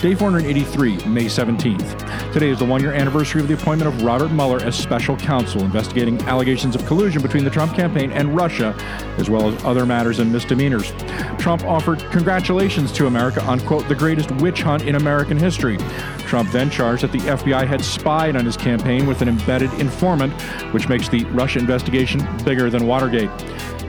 [0.00, 2.32] Day 483, May 17th.
[2.32, 5.62] Today is the one year anniversary of the appointment of Robert Mueller as special counsel
[5.62, 8.74] investigating allegations of collusion between the Trump campaign and Russia,
[9.18, 10.92] as well as other matters and misdemeanors.
[11.38, 15.78] Trump offered congratulations to America on, quote, the greatest witch hunt in American history.
[16.26, 20.32] Trump then charged that the FBI had spied on his campaign with an embedded informant,
[20.72, 23.30] which makes the Russia investigation bigger than Watergate.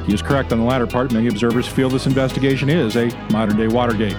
[0.06, 1.12] He is correct on the latter part.
[1.12, 4.16] Many observers feel this investigation is a modern day Watergate.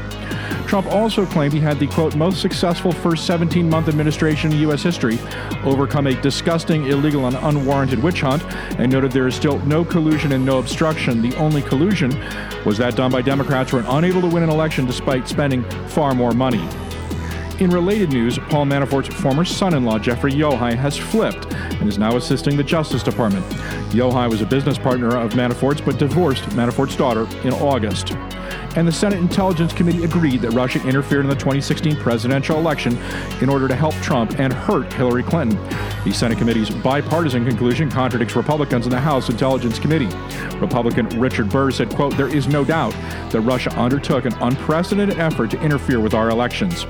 [0.68, 4.82] Trump also claimed he had the quote most successful first 17 month administration in U.S.
[4.82, 5.18] history,
[5.64, 8.44] overcome a disgusting, illegal, and unwarranted witch hunt,
[8.78, 11.22] and noted there is still no collusion and no obstruction.
[11.22, 12.10] The only collusion
[12.66, 16.14] was that done by Democrats who were unable to win an election despite spending far
[16.14, 16.68] more money.
[17.60, 21.96] In related news, Paul Manafort's former son in law, Jeffrey Yohai, has flipped and is
[21.96, 23.44] now assisting the Justice Department.
[23.90, 28.12] Yohai was a business partner of Manafort's but divorced Manafort's daughter in August.
[28.78, 32.96] And the Senate Intelligence Committee agreed that Russia interfered in the 2016 presidential election
[33.40, 35.58] in order to help Trump and hurt Hillary Clinton.
[36.04, 40.06] The Senate committee's bipartisan conclusion contradicts Republicans in the House Intelligence Committee.
[40.58, 42.92] Republican Richard Burr said, quote, there is no doubt
[43.32, 46.84] that Russia undertook an unprecedented effort to interfere with our elections.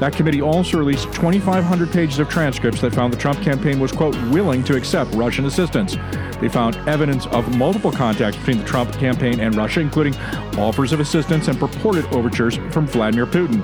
[0.00, 4.16] That committee also released 2,500 pages of transcripts that found the Trump campaign was, quote,
[4.30, 5.96] willing to accept Russian assistance.
[6.40, 10.16] They found evidence of multiple contacts between the Trump campaign and Russia, including
[10.56, 13.60] offers of assistance and purported overtures from Vladimir Putin.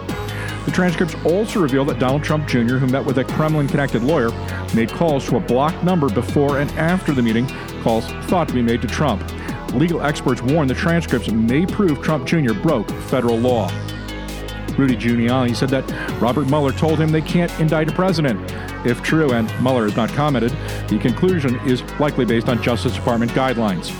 [0.66, 4.30] The transcripts also reveal that Donald Trump Jr., who met with a Kremlin connected lawyer,
[4.74, 7.48] made calls to a blocked number before and after the meeting,
[7.80, 9.22] calls thought to be made to Trump.
[9.72, 12.52] Legal experts warn the transcripts may prove Trump Jr.
[12.52, 13.70] broke federal law.
[14.78, 18.38] Rudy Giuliani said that Robert Mueller told him they can't indict a president.
[18.86, 20.52] If true, and Mueller has not commented,
[20.88, 23.90] the conclusion is likely based on Justice Department guidelines.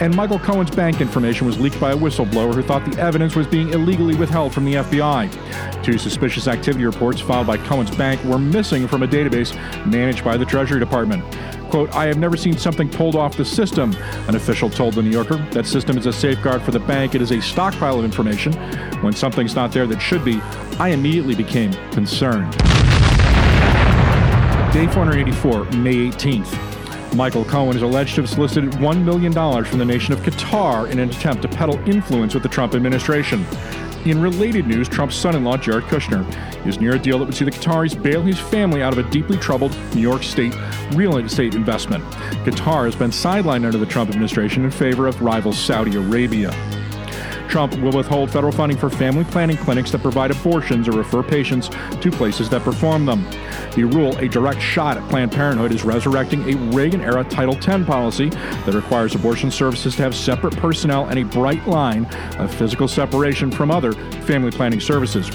[0.00, 3.46] And Michael Cohen's bank information was leaked by a whistleblower who thought the evidence was
[3.46, 5.84] being illegally withheld from the FBI.
[5.84, 10.38] Two suspicious activity reports filed by Cohen's bank were missing from a database managed by
[10.38, 11.22] the Treasury Department.
[11.70, 13.94] Quote, I have never seen something pulled off the system,
[14.26, 15.36] an official told The New Yorker.
[15.52, 17.14] That system is a safeguard for the bank.
[17.14, 18.52] It is a stockpile of information.
[19.02, 20.40] When something's not there that should be,
[20.80, 22.50] I immediately became concerned.
[24.72, 27.14] Day 484, May 18th.
[27.14, 29.32] Michael Cohen is alleged to have solicited $1 million
[29.64, 33.44] from the nation of Qatar in an attempt to peddle influence with the Trump administration.
[34.06, 36.26] In related news, Trump's son in law, Jared Kushner,
[36.66, 39.10] is near a deal that would see the Qataris bail his family out of a
[39.10, 40.54] deeply troubled New York State
[40.92, 42.02] real estate investment.
[42.44, 46.50] Qatar has been sidelined under the Trump administration in favor of rival Saudi Arabia.
[47.50, 51.68] Trump will withhold federal funding for family planning clinics that provide abortions or refer patients
[52.00, 53.26] to places that perform them.
[53.74, 57.84] The rule, a direct shot at Planned Parenthood, is resurrecting a Reagan era Title X
[57.86, 62.04] policy that requires abortion services to have separate personnel and a bright line
[62.38, 65.28] of physical separation from other family planning services.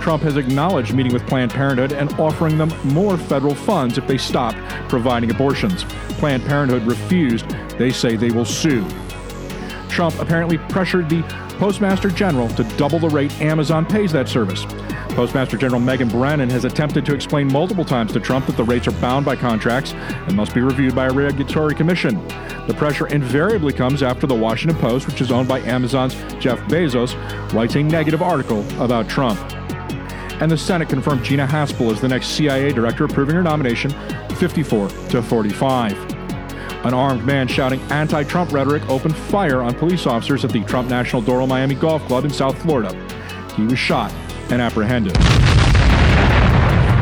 [0.00, 4.16] Trump has acknowledged meeting with Planned Parenthood and offering them more federal funds if they
[4.16, 4.54] stop
[4.88, 5.84] providing abortions.
[6.18, 7.46] Planned Parenthood refused.
[7.76, 8.86] They say they will sue.
[9.88, 11.22] Trump apparently pressured the
[11.58, 14.64] Postmaster General to double the rate Amazon pays that service.
[15.10, 18.86] Postmaster General Megan Brennan has attempted to explain multiple times to Trump that the rates
[18.86, 22.24] are bound by contracts and must be reviewed by a regulatory commission.
[22.68, 27.14] The pressure invariably comes after the Washington Post, which is owned by Amazon's Jeff Bezos,
[27.52, 29.40] writes a negative article about Trump.
[30.40, 33.90] And the Senate confirmed Gina Haspel as the next CIA director, approving her nomination
[34.36, 36.07] 54 to 45.
[36.84, 40.88] An armed man shouting anti Trump rhetoric opened fire on police officers at the Trump
[40.88, 42.94] National Doral Miami Golf Club in South Florida.
[43.56, 44.12] He was shot
[44.50, 45.14] and apprehended.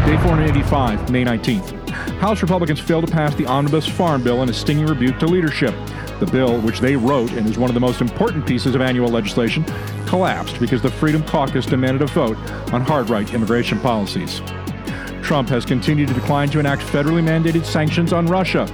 [0.06, 1.90] Day 485, May 19th.
[2.18, 5.74] House Republicans failed to pass the Omnibus Farm Bill in a stinging rebuke to leadership.
[6.20, 9.08] The bill, which they wrote and is one of the most important pieces of annual
[9.08, 9.64] legislation,
[10.06, 12.38] collapsed because the Freedom Caucus demanded a vote
[12.72, 14.40] on hard right immigration policies.
[15.26, 18.64] Trump has continued to decline to enact federally mandated sanctions on Russia.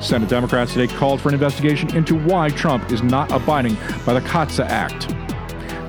[0.00, 4.20] Senate Democrats today called for an investigation into why Trump is not abiding by the
[4.22, 5.14] CAATSA Act.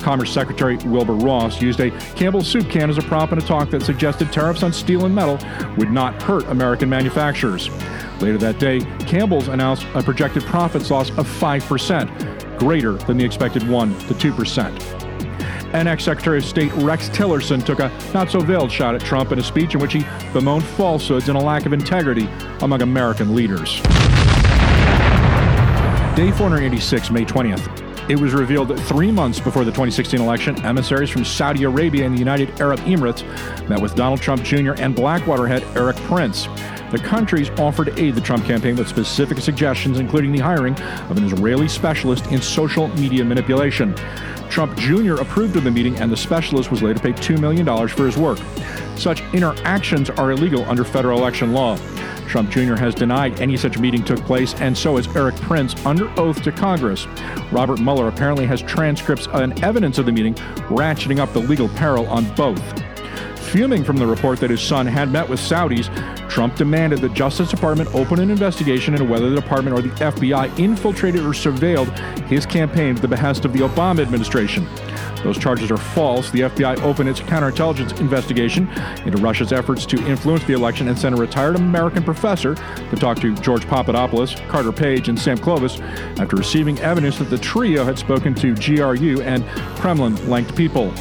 [0.03, 3.69] Commerce Secretary Wilbur Ross used a Campbell soup can as a prop in a talk
[3.69, 5.39] that suggested tariffs on steel and metal
[5.77, 7.69] would not hurt American manufacturers.
[8.21, 13.65] Later that day, Campbell's announced a projected profits loss of 5%, greater than the expected
[13.65, 15.08] 1 to 2%.
[15.73, 19.31] And ex Secretary of State Rex Tillerson took a not so veiled shot at Trump
[19.31, 22.27] in a speech in which he bemoaned falsehoods and a lack of integrity
[22.61, 23.81] among American leaders.
[26.15, 28.09] Day 486, May 20th.
[28.09, 32.15] It was revealed that three months before the 2016 election, emissaries from Saudi Arabia and
[32.15, 33.23] the United Arab Emirates
[33.69, 34.73] met with Donald Trump Jr.
[34.73, 36.47] and Blackwater head Erik Prince.
[36.91, 41.17] The countries offered to aid the Trump campaign with specific suggestions, including the hiring of
[41.17, 43.93] an Israeli specialist in social media manipulation.
[44.49, 45.15] Trump Jr.
[45.15, 48.39] approved of the meeting, and the specialist was later paid $2 million for his work.
[48.95, 51.77] Such interactions are illegal under federal election law.
[52.27, 52.75] Trump Jr.
[52.75, 56.51] has denied any such meeting took place, and so has Erik Prince under oath to
[56.51, 57.05] Congress.
[57.51, 60.33] Robert Mueller apparently has transcripts and evidence of the meeting,
[60.69, 62.59] ratcheting up the legal peril on both.
[63.51, 65.89] Fuming from the report that his son had met with Saudis,
[66.29, 70.59] Trump demanded the Justice Department open an investigation into whether the department or the FBI
[70.59, 71.89] infiltrated or surveilled
[72.27, 74.67] his campaign at the behest of the Obama administration.
[75.23, 76.29] Those charges are false.
[76.29, 78.69] The FBI opened its counterintelligence investigation
[79.03, 83.19] into Russia's efforts to influence the election and sent a retired American professor to talk
[83.21, 85.79] to George Papadopoulos, Carter Page, and Sam Clovis
[86.19, 89.43] after receiving evidence that the trio had spoken to GRU and
[89.79, 90.93] Kremlin linked people.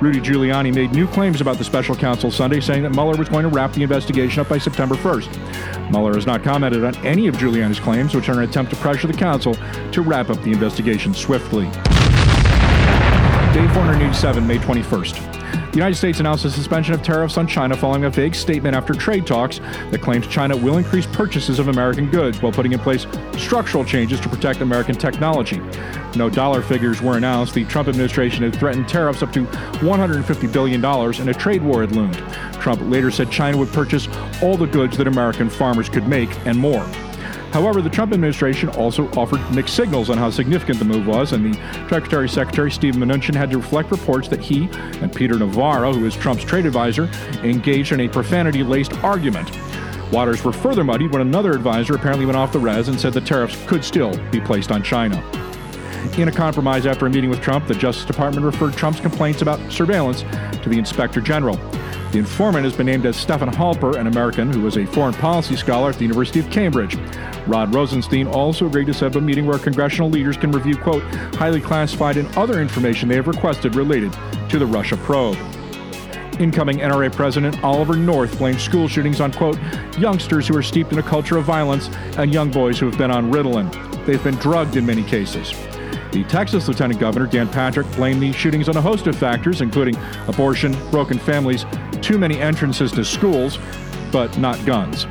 [0.00, 3.44] Rudy Giuliani made new claims about the special counsel Sunday, saying that Mueller was going
[3.44, 5.90] to wrap the investigation up by September 1st.
[5.90, 9.06] Mueller has not commented on any of Giuliani's claims, which are an attempt to pressure
[9.06, 9.54] the counsel
[9.92, 11.64] to wrap up the investigation swiftly.
[13.54, 15.35] Day 487, May 21st.
[15.76, 18.94] The United States announced a suspension of tariffs on China following a vague statement after
[18.94, 19.58] trade talks
[19.90, 23.06] that claims China will increase purchases of American goods while putting in place
[23.36, 25.60] structural changes to protect American technology.
[26.16, 27.52] No dollar figures were announced.
[27.52, 31.92] The Trump administration had threatened tariffs up to $150 billion, and a trade war had
[31.94, 32.16] loomed.
[32.54, 34.08] Trump later said China would purchase
[34.40, 36.86] all the goods that American farmers could make and more.
[37.56, 41.54] However, the Trump administration also offered mixed signals on how significant the move was, and
[41.54, 44.68] the Treasury Secretary Steve Mnuchin had to reflect reports that he
[45.00, 47.04] and Peter Navarro, who is Trump's trade advisor,
[47.42, 49.50] engaged in a profanity laced argument.
[50.12, 53.22] Waters were further muddied when another advisor apparently went off the res and said the
[53.22, 55.16] tariffs could still be placed on China.
[56.18, 59.72] In a compromise after a meeting with Trump, the Justice Department referred Trump's complaints about
[59.72, 60.24] surveillance
[60.62, 61.58] to the Inspector General.
[62.12, 65.56] The informant has been named as Stephen Halper, an American who was a foreign policy
[65.56, 66.96] scholar at the University of Cambridge.
[67.46, 71.02] Rod Rosenstein also agreed to set up a meeting where congressional leaders can review, quote,
[71.34, 74.16] highly classified and other information they have requested related
[74.48, 75.36] to the Russia probe.
[76.38, 79.58] Incoming NRA President Oliver North blamed school shootings on, quote,
[79.98, 81.88] youngsters who are steeped in a culture of violence
[82.18, 83.70] and young boys who have been on Ritalin.
[84.06, 85.52] They've been drugged in many cases.
[86.12, 89.96] The Texas Lieutenant Governor, Dan Patrick, blamed the shootings on a host of factors, including
[90.28, 91.66] abortion, broken families,
[92.00, 93.58] too many entrances to schools,
[94.12, 95.06] but not guns.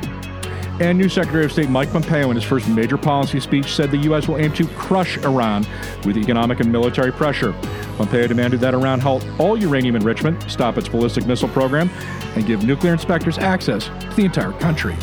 [0.78, 3.96] And new Secretary of State Mike Pompeo, in his first major policy speech, said the
[3.98, 4.28] U.S.
[4.28, 5.66] will aim to crush Iran
[6.04, 7.54] with economic and military pressure.
[7.96, 11.88] Pompeo demanded that Iran halt all uranium enrichment, stop its ballistic missile program,
[12.34, 14.94] and give nuclear inspectors access to the entire country.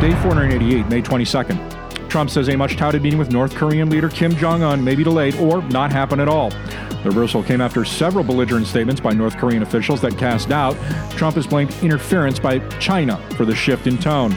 [0.00, 1.85] Day 488, May 22nd.
[2.16, 5.04] Trump says a much touted meeting with North Korean leader Kim Jong un may be
[5.04, 6.48] delayed or not happen at all.
[6.48, 10.78] The reversal came after several belligerent statements by North Korean officials that cast doubt.
[11.10, 14.34] Trump has blamed interference by China for the shift in tone.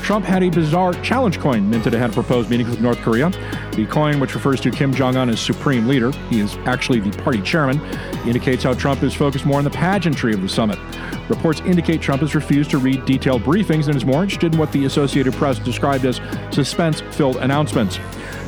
[0.00, 3.30] Trump had a bizarre challenge coin minted ahead of proposed meetings with North Korea.
[3.72, 7.10] The coin, which refers to Kim Jong un as supreme leader, he is actually the
[7.24, 7.80] party chairman,
[8.28, 10.78] indicates how Trump is focused more on the pageantry of the summit.
[11.28, 14.72] Reports indicate Trump has refused to read detailed briefings and is more interested in what
[14.72, 16.20] the Associated Press described as
[16.50, 17.98] suspense filled announcements.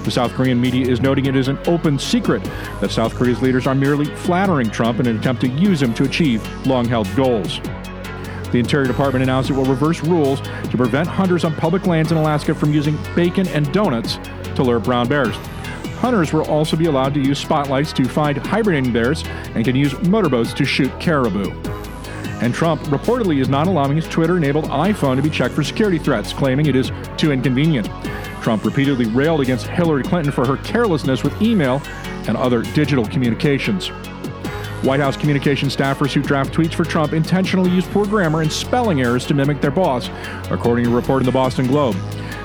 [0.05, 2.43] The South Korean media is noting it is an open secret
[2.81, 6.05] that South Korea's leaders are merely flattering Trump in an attempt to use him to
[6.05, 7.61] achieve long held goals.
[8.51, 12.18] The Interior Department announced it will reverse rules to prevent hunters on public lands in
[12.18, 14.18] Alaska from using bacon and donuts
[14.55, 15.37] to lure brown bears.
[15.99, 19.22] Hunters will also be allowed to use spotlights to find hibernating bears
[19.55, 21.69] and can use motorboats to shoot caribou.
[22.41, 25.99] And Trump reportedly is not allowing his Twitter enabled iPhone to be checked for security
[25.99, 27.88] threats, claiming it is too inconvenient.
[28.43, 31.82] Trump repeatedly railed against Hillary Clinton for her carelessness with email
[32.26, 33.88] and other digital communications.
[34.82, 39.03] White House communication staffers who draft tweets for Trump intentionally use poor grammar and spelling
[39.03, 40.09] errors to mimic their boss,
[40.51, 41.97] according to a report in the Boston Globe.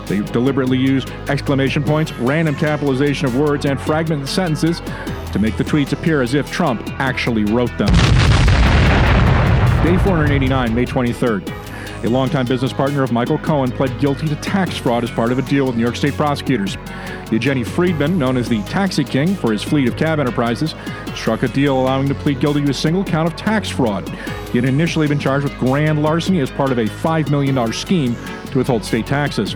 [0.08, 4.82] They deliberately use exclamation points, random capitalization of words, and fragmented sentences
[5.32, 8.25] to make the tweets appear as if Trump actually wrote them.
[9.86, 12.06] Day 489, May 23rd.
[12.06, 15.38] A longtime business partner of Michael Cohen pled guilty to tax fraud as part of
[15.38, 16.76] a deal with New York State prosecutors.
[17.32, 20.74] Eugenie Freidman, known as the Taxi King for his fleet of cab enterprises,
[21.14, 24.10] struck a deal allowing him to plead guilty to a single count of tax fraud.
[24.50, 28.16] He had initially been charged with grand larceny as part of a $5 million scheme
[28.48, 29.56] to withhold state taxes.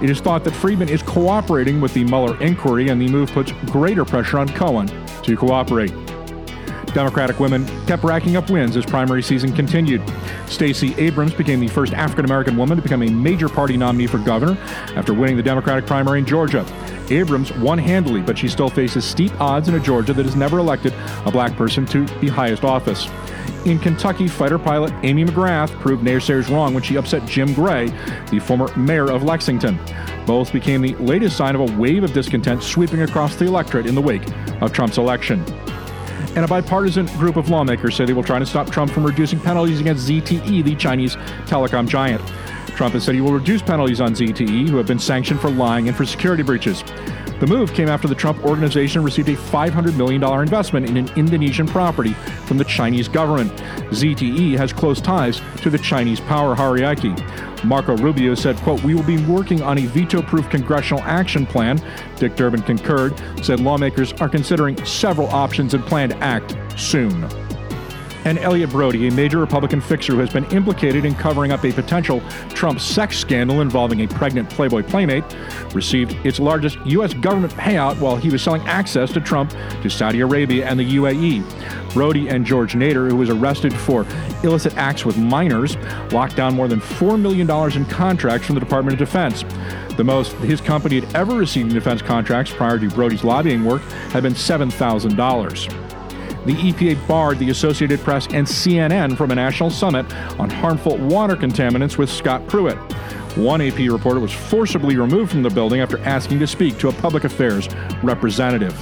[0.00, 3.50] It is thought that Freidman is cooperating with the Mueller inquiry, and the move puts
[3.72, 4.86] greater pressure on Cohen
[5.24, 5.92] to cooperate.
[6.96, 10.02] Democratic women kept racking up wins as primary season continued.
[10.46, 14.16] Stacey Abrams became the first African American woman to become a major party nominee for
[14.16, 14.56] governor
[14.96, 16.64] after winning the Democratic primary in Georgia.
[17.10, 20.58] Abrams won handily, but she still faces steep odds in a Georgia that has never
[20.58, 20.94] elected
[21.26, 23.10] a black person to the highest office.
[23.66, 27.88] In Kentucky, fighter pilot Amy McGrath proved naysayers wrong when she upset Jim Gray,
[28.30, 29.78] the former mayor of Lexington.
[30.24, 33.94] Both became the latest sign of a wave of discontent sweeping across the electorate in
[33.94, 34.26] the wake
[34.62, 35.44] of Trump's election
[36.36, 39.40] and a bipartisan group of lawmakers say they will try to stop Trump from reducing
[39.40, 41.16] penalties against ZTE, the Chinese
[41.46, 42.24] telecom giant.
[42.76, 45.88] Trump has said he will reduce penalties on ZTE, who have been sanctioned for lying
[45.88, 46.84] and for security breaches.
[47.38, 51.66] The move came after the Trump organization received a $500 million investment in an Indonesian
[51.66, 52.14] property
[52.46, 53.52] from the Chinese government.
[53.90, 57.14] ZTE has close ties to the Chinese power hierarchy.
[57.62, 61.78] Marco Rubio said, quote, We will be working on a veto-proof congressional action plan.
[62.16, 67.45] Dick Durbin concurred, said lawmakers are considering several options and plan to act soon.
[68.26, 71.70] And Elliott Broidy, a major Republican fixer who has been implicated in covering up a
[71.70, 75.22] potential Trump sex scandal involving a pregnant Playboy playmate,
[75.72, 77.14] received its largest U.S.
[77.14, 81.92] government payout while he was selling access to Trump to Saudi Arabia and the UAE.
[81.92, 84.04] Brody and George Nader, who was arrested for
[84.42, 85.76] illicit acts with minors,
[86.10, 89.44] locked down more than $4 million in contracts from the Department of Defense.
[89.96, 93.82] The most his company had ever received in defense contracts prior to Broidy's lobbying work
[94.10, 95.85] had been $7,000
[96.46, 100.06] the EPA barred the Associated Press and CNN from a national summit
[100.38, 102.78] on harmful water contaminants with Scott Pruitt.
[103.36, 106.92] One AP reporter was forcibly removed from the building after asking to speak to a
[106.92, 107.68] public affairs
[108.02, 108.74] representative.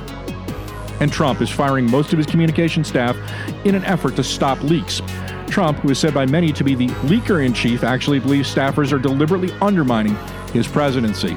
[1.00, 3.16] And Trump is firing most of his communication staff
[3.64, 5.00] in an effort to stop leaks.
[5.48, 8.92] Trump, who is said by many to be the leaker in chief, actually believes staffers
[8.92, 10.16] are deliberately undermining
[10.52, 11.36] his presidency.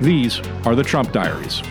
[0.00, 1.62] These are the Trump diaries.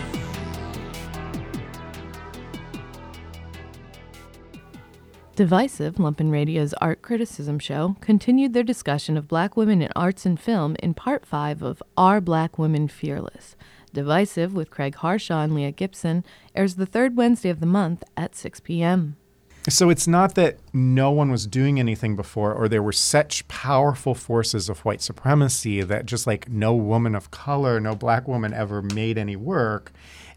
[5.40, 10.38] Divisive, Lumpen Radio's art criticism show, continued their discussion of black women in arts and
[10.38, 13.56] film in part five of Are Black Women Fearless?
[13.94, 18.36] Divisive with Craig Harshaw and Leah Gibson airs the third Wednesday of the month at
[18.36, 19.16] 6 p.m.
[19.66, 24.14] So it's not that no one was doing anything before, or there were such powerful
[24.14, 28.82] forces of white supremacy that just like no woman of color, no black woman ever
[28.82, 29.90] made any work.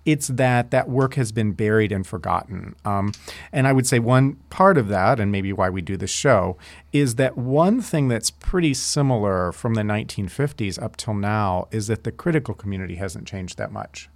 [0.06, 2.76] It's that that work has been buried and forgotten.
[2.84, 3.14] Um,
[3.52, 6.58] and I would say one part of that, and maybe why we do this show,
[6.92, 12.04] is that one thing that's pretty similar from the 1950s up till now is that
[12.04, 14.10] the critical community hasn't changed that much.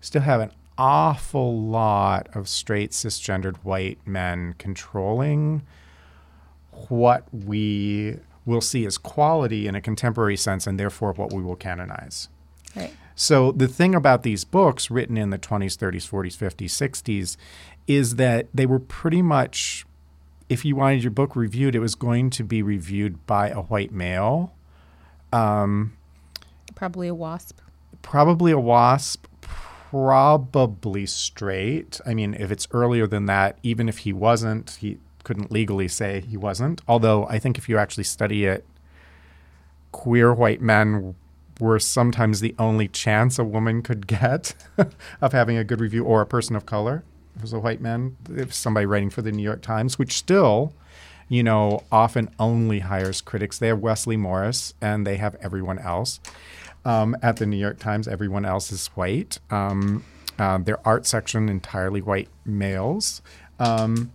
[0.00, 5.62] Still have an awful lot of straight cisgendered white men controlling
[6.88, 8.16] what we
[8.46, 12.28] will see as quality in a contemporary sense and therefore what we will canonize.
[12.74, 12.92] Right.
[13.20, 17.36] So the thing about these books written in the 20s, 30s, 40s, 50s, 60s
[17.88, 19.84] is that they were pretty much
[20.48, 23.90] if you wanted your book reviewed, it was going to be reviewed by a white
[23.90, 24.54] male.
[25.32, 25.96] Um,
[26.76, 27.58] Probably a wasp.
[28.02, 32.00] probably a wasp, probably straight.
[32.06, 36.20] I mean, if it's earlier than that, even if he wasn't, he couldn't legally say
[36.20, 36.82] he wasn't.
[36.86, 38.64] Although I think if you actually study it,
[39.90, 41.16] queer white men
[41.58, 44.54] were sometimes the only chance a woman could get
[45.20, 47.04] of having a good review or a person of color.
[47.36, 50.72] It was a white man, if somebody writing for the New York Times, which still,
[51.28, 53.58] you know, often only hires critics.
[53.58, 56.20] They have Wesley Morris and they have everyone else.
[56.84, 59.38] Um, at the New York Times, everyone else is white.
[59.50, 60.04] Um,
[60.38, 63.20] uh, their art section entirely white males.
[63.58, 64.12] Um,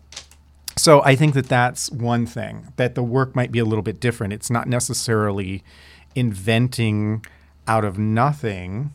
[0.77, 3.99] so I think that that's one thing that the work might be a little bit
[3.99, 4.33] different.
[4.33, 5.63] It's not necessarily
[6.15, 7.25] inventing
[7.67, 8.93] out of nothing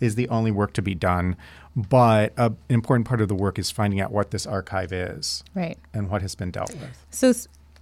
[0.00, 1.36] is the only work to be done,
[1.74, 5.42] but a, an important part of the work is finding out what this archive is,
[5.54, 5.76] Right.
[5.92, 7.04] and what has been dealt with.
[7.10, 7.32] So,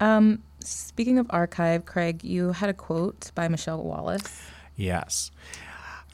[0.00, 4.40] um, speaking of archive, Craig, you had a quote by Michelle Wallace.
[4.76, 5.30] Yes.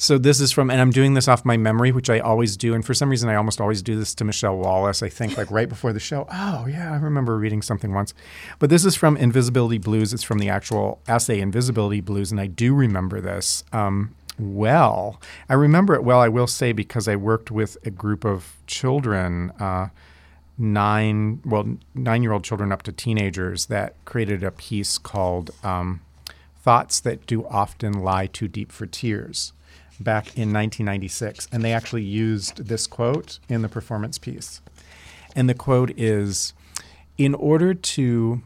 [0.02, 2.74] So this is from, and I'm doing this off my memory, which I always do.
[2.74, 5.00] And for some reason, I almost always do this to Michelle Wallace.
[5.00, 6.26] I think like right before the show.
[6.28, 8.12] Oh yeah, I remember reading something once.
[8.58, 10.12] But this is from Invisibility Blues.
[10.12, 15.20] It's from the actual essay Invisibility Blues, and I do remember this um, well.
[15.48, 16.18] I remember it well.
[16.18, 19.52] I will say because I worked with a group of children.
[19.60, 19.90] Uh,
[20.58, 26.00] nine well nine year old children up to teenagers that created a piece called um,
[26.60, 29.52] thoughts that do often lie too deep for tears
[30.02, 34.60] back in 1996 and they actually used this quote in the performance piece.
[35.34, 36.52] And the quote is
[37.18, 38.42] in order to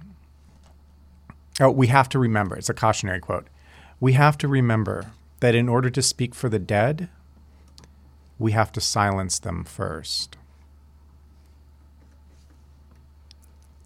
[1.60, 3.48] oh we have to remember it's a cautionary quote.
[3.98, 7.08] We have to remember that in order to speak for the dead
[8.38, 10.36] we have to silence them first.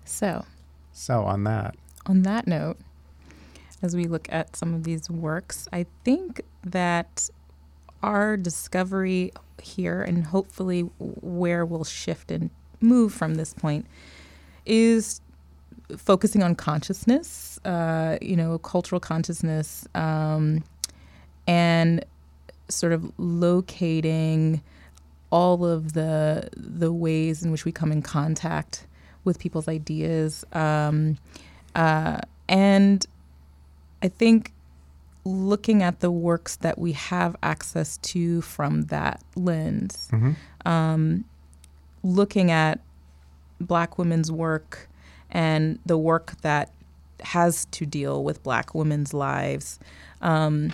[0.04, 0.44] So,
[0.92, 1.76] so on that.
[2.06, 2.78] On that note,
[3.80, 7.30] as we look at some of these works, I think that
[8.02, 9.32] our discovery
[9.62, 13.86] here and hopefully where we'll shift and move from this point
[14.66, 15.20] is
[15.96, 20.62] focusing on consciousness, uh, you know, cultural consciousness, um,
[21.46, 22.04] and
[22.68, 24.62] sort of locating
[25.30, 28.86] all of the the ways in which we come in contact
[29.24, 31.18] with people's ideas, um,
[31.74, 33.06] uh, and
[34.02, 34.52] I think
[35.24, 40.36] looking at the works that we have access to from that lens, Mhm.
[40.66, 41.24] um,
[42.02, 42.80] looking at
[43.60, 44.88] Black women's work
[45.30, 46.72] and the work that
[47.20, 49.78] has to deal with Black women's lives
[50.22, 50.72] um,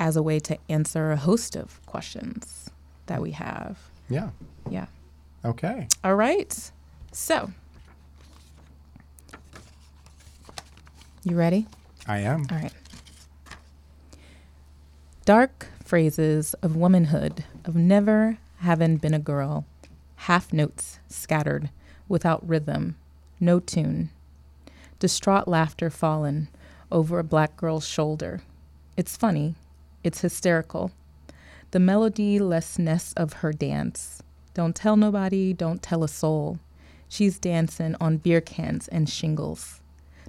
[0.00, 2.68] as a way to answer a host of questions
[3.06, 3.78] that we have.
[4.08, 4.30] yeah
[4.68, 4.86] Yeah.
[5.44, 6.70] okay All right.
[7.12, 7.52] So,
[11.22, 11.66] you ready?
[12.06, 12.72] i am All right.
[15.24, 19.64] Dark phrases of womanhood, of never having been a girl,
[20.16, 21.70] half notes scattered,
[22.08, 22.96] without rhythm,
[23.40, 24.10] no tune.
[24.98, 26.48] Distraught laughter fallen
[26.92, 28.42] over a black girl's shoulder.
[28.98, 29.54] It's funny,
[30.02, 30.90] it's hysterical.
[31.70, 34.22] The melodylessness of her dance.
[34.52, 36.58] Don't tell nobody, don't tell a soul.
[37.08, 39.80] She's dancing on beer cans and shingles.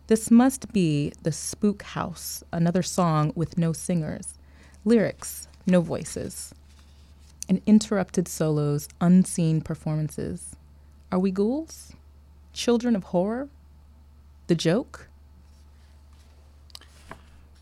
[0.08, 4.36] This must be the Spook House, another song with no singers,
[4.86, 6.54] lyrics, no voices,
[7.50, 10.56] and interrupted solos, unseen performances.
[11.12, 11.94] Are we ghouls?
[12.54, 13.50] Children of horror?
[14.48, 15.10] The joke?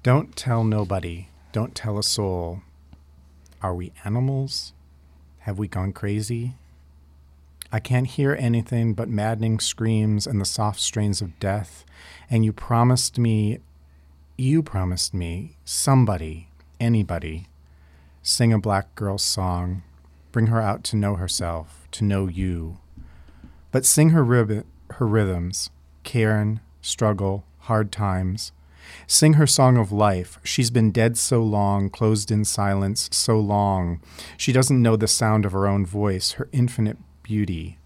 [0.04, 1.30] Don't tell nobody.
[1.54, 2.62] Don't tell a soul.
[3.62, 4.74] Are we animals?
[5.40, 6.56] Have we gone crazy?
[7.72, 11.86] I can't hear anything but maddening screams and the soft strains of death.
[12.30, 13.60] And you promised me,
[14.38, 16.50] you promised me, somebody,
[16.80, 17.48] anybody,
[18.26, 19.84] Sing a black girl's song.
[20.32, 22.78] Bring her out to know herself, to know you.
[23.70, 25.70] But sing her, rib- her rhythms
[26.04, 28.54] Karen, struggle, hard times.
[29.08, 30.40] Sing her song of life.
[30.42, 34.02] She's been dead so long, closed in silence so long.
[34.38, 37.78] She doesn't know the sound of her own voice, her infinite beauty.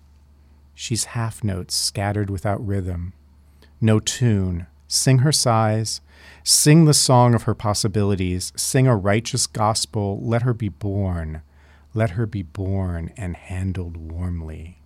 [0.76, 3.14] She's half notes scattered without rhythm.
[3.82, 4.68] No tune.
[4.88, 6.00] Sing her sighs.
[6.44, 8.54] Sing the song of her possibilities.
[8.56, 10.20] Sing a righteous gospel.
[10.22, 11.42] Let her be born.
[11.94, 14.80] Let her be born and handled warmly.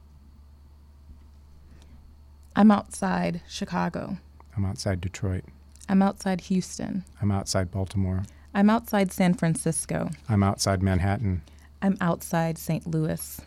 [2.55, 4.17] I'm outside Chicago.
[4.55, 5.45] I'm outside Detroit.
[5.87, 7.03] I'm outside Houston.
[7.21, 8.23] I'm outside Baltimore.
[8.53, 10.09] I'm outside San Francisco.
[10.27, 11.41] I'm outside Manhattan.
[11.81, 12.85] I'm outside St.
[12.85, 13.41] Louis.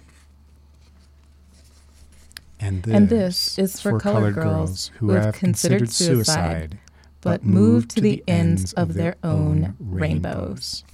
[2.58, 6.78] And this, And this is for colored girls who have considered suicide,
[7.24, 10.84] but move to the ends of their own rainbows.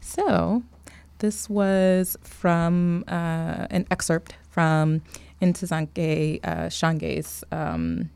[0.00, 0.62] So,
[1.18, 5.02] this was from uh, an excerpt from
[5.40, 8.10] Ntozake uh, Shange's um,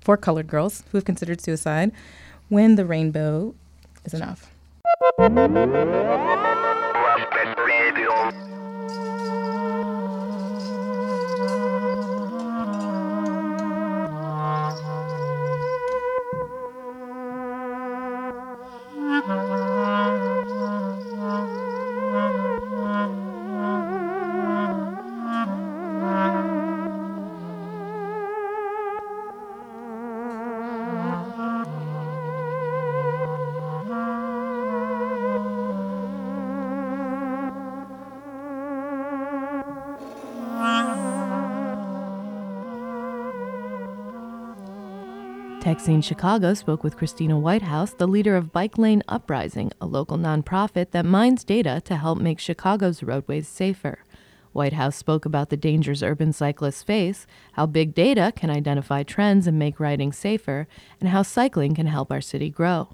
[0.00, 1.92] For Colored Girls Who Have Considered Suicide
[2.48, 3.54] When the Rainbow
[4.04, 4.50] is Enough.
[45.64, 50.90] Scene Chicago spoke with Christina Whitehouse, the leader of Bike Lane Uprising, a local nonprofit
[50.90, 54.04] that mines data to help make Chicago's roadways safer.
[54.52, 59.58] Whitehouse spoke about the dangers urban cyclists face, how big data can identify trends and
[59.58, 60.68] make riding safer,
[61.00, 62.90] and how cycling can help our city grow.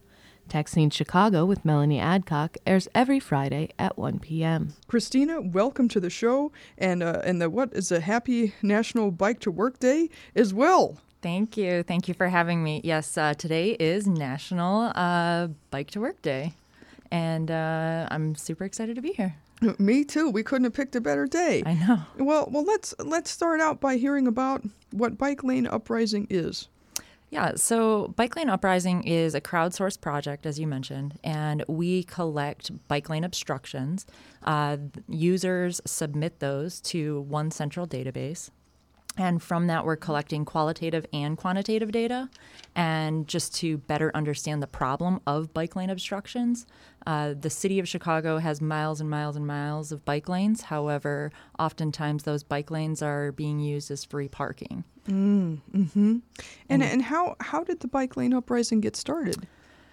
[0.66, 4.74] Scene Chicago with Melanie Adcock airs every Friday at 1 p.m.
[4.86, 9.40] Christina, welcome to the show, and uh, and the what is a happy National Bike
[9.40, 10.98] to Work Day as well.
[11.22, 11.82] Thank you.
[11.82, 12.80] Thank you for having me.
[12.82, 16.54] Yes, uh, today is National uh, Bike to Work Day,
[17.10, 19.34] and uh, I'm super excited to be here.
[19.78, 20.30] Me too.
[20.30, 21.62] We couldn't have picked a better day.
[21.66, 22.00] I know.
[22.18, 24.62] Well, well, let's let's start out by hearing about
[24.92, 26.68] what Bike Lane Uprising is.
[27.30, 32.72] Yeah, so Bike Lane Uprising is a crowdsourced project, as you mentioned, and we collect
[32.88, 34.04] bike lane obstructions.
[34.42, 38.50] Uh, users submit those to one central database.
[39.16, 42.30] And from that, we're collecting qualitative and quantitative data.
[42.74, 46.64] And just to better understand the problem of bike lane obstructions,
[47.06, 50.62] uh, the city of Chicago has miles and miles and miles of bike lanes.
[50.62, 54.84] However, oftentimes those bike lanes are being used as free parking.
[55.08, 56.22] Mm, hmm And
[56.68, 59.46] And- and how how did the Bike Lane Uprising get started?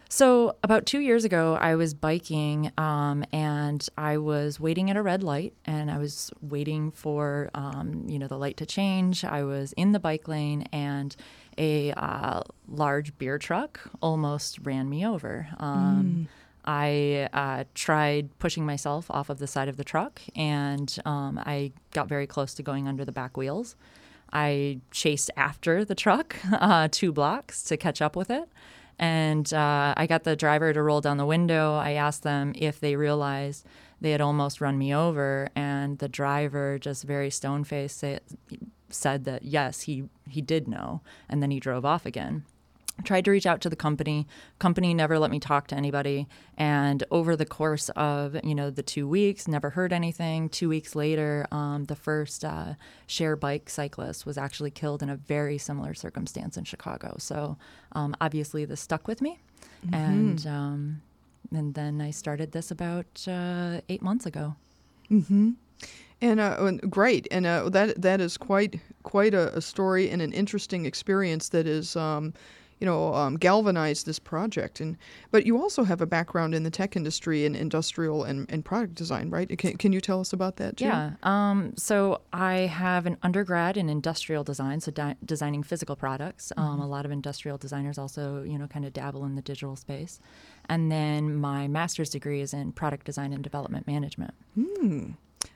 [0.09, 5.01] So, about two years ago, I was biking um, and I was waiting at a
[5.01, 9.25] red light and I was waiting for, um, you know, the light to change.
[9.25, 11.15] I was in the bike lane and
[11.57, 15.49] a uh, large beer truck almost ran me over.
[15.59, 16.29] Um,
[16.63, 21.71] I uh, tried pushing myself off of the side of the truck and um, I
[21.91, 23.75] got very close to going under the back wheels.
[24.33, 28.49] I chased after the truck uh, two blocks to catch up with it.
[28.99, 31.75] And uh, I got the driver to roll down the window.
[31.75, 33.65] I asked them if they realized
[34.01, 35.49] they had almost run me over.
[35.55, 38.03] And the driver, just very stone faced,
[38.89, 41.01] said that yes, he, he did know.
[41.29, 42.43] And then he drove off again
[43.03, 44.27] tried to reach out to the company.
[44.59, 46.27] Company never let me talk to anybody.
[46.57, 50.49] And over the course of you know the two weeks never heard anything.
[50.49, 52.73] Two weeks later um, the first uh,
[53.05, 57.15] share bike cyclist was actually killed in a very similar circumstance in chicago.
[57.19, 57.57] So
[57.91, 59.39] um, obviously this stuck with me.
[59.93, 60.47] And Mhm.
[60.51, 61.01] um,
[61.53, 64.55] and then i started this about uh, eight months ago.
[65.11, 65.51] Mm-hmm.
[66.19, 70.33] And, uh, great, and uh, that that is quite quite a, a story and an
[70.33, 72.33] interesting experience that is, um,
[72.79, 74.79] you know, um, galvanized this project.
[74.79, 74.97] And
[75.31, 78.95] but you also have a background in the tech industry and industrial and, and product
[78.95, 79.49] design, right?
[79.57, 80.77] Can, can you tell us about that?
[80.77, 80.85] Too?
[80.85, 81.11] Yeah.
[81.23, 86.51] Um, so I have an undergrad in industrial design, so di- designing physical products.
[86.55, 86.83] Um, Mhm.
[86.83, 90.19] a lot of industrial designers also, you know, kind of dabble in the digital space.
[90.69, 94.33] And then my master's degree is in product design and development management.
[94.55, 95.11] Hmm.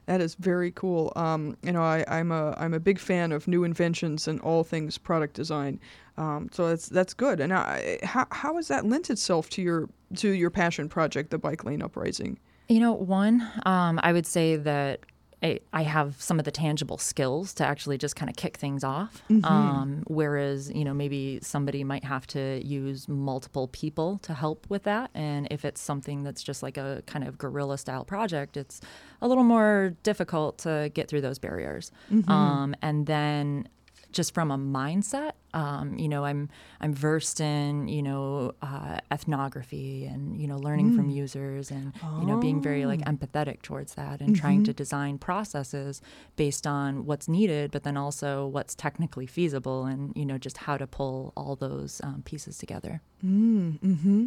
[0.08, 1.14] That is very cool.
[1.16, 4.64] Um, you know, I, I'm a I'm a big fan of new inventions and all
[4.64, 5.80] things product design.
[6.18, 7.40] Um, so that's that's good.
[7.40, 11.38] And I, how how has that lent itself to your to your passion project, the
[11.38, 12.40] Bike Lane Uprising?
[12.68, 15.02] You know, one, um, I would say that
[15.44, 18.84] I, I have some of the tangible skills to actually just kind of kick things
[18.84, 19.24] off.
[19.30, 19.44] Mhm.
[19.46, 24.84] Um, whereas, you know, maybe somebody might have to use multiple people to help with
[24.84, 25.10] that.
[25.16, 28.82] And if it's something that's just like a kind of guerrilla style project, it's
[29.22, 31.92] a little more difficult to get through those barriers.
[32.12, 32.30] Mhm.
[32.30, 33.68] Um, and then
[34.12, 36.50] just from a mindset, um, you know, I'm
[36.80, 41.16] I'm versed in you know uh, ethnography and you know learning from Mm.
[41.16, 43.12] users and you know being very like Oh.
[43.12, 44.76] empathetic towards that and trying to Mhm.
[44.76, 46.02] design processes
[46.36, 50.78] based on what's needed, but then also what's technically feasible and you know just how
[50.78, 53.02] to pull all those um, pieces together.
[53.24, 54.26] Mm, hmm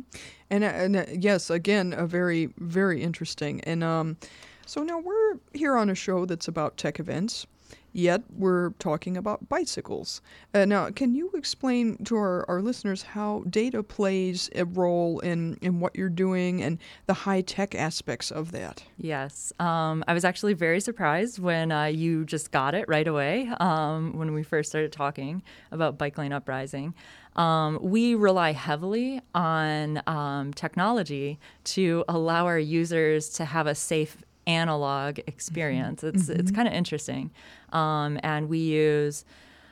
[0.51, 3.61] And, uh, and uh, yes, again, a very, very interesting.
[3.62, 4.16] And um,
[4.66, 7.47] so now we're here on a show that's about tech events,
[7.95, 10.20] yet we're talking about bicycles.
[10.53, 15.57] Uh, now, can you explain to our, our listeners how data plays a role in,
[15.62, 18.84] in what you're doing and the high tech aspects of that?
[18.99, 19.53] Yes.
[19.61, 24.18] Um, I was actually very surprised when uh, you just got it right away um,
[24.18, 26.95] when we first started talking about Bike Lane Uprising.
[27.36, 34.22] Um, we rely heavily on um, technology to allow our users to have a safe
[34.47, 36.03] analog experience.
[36.05, 36.55] It's it's Mhm.
[36.55, 37.30] kind of interesting,
[37.72, 39.24] um, and we use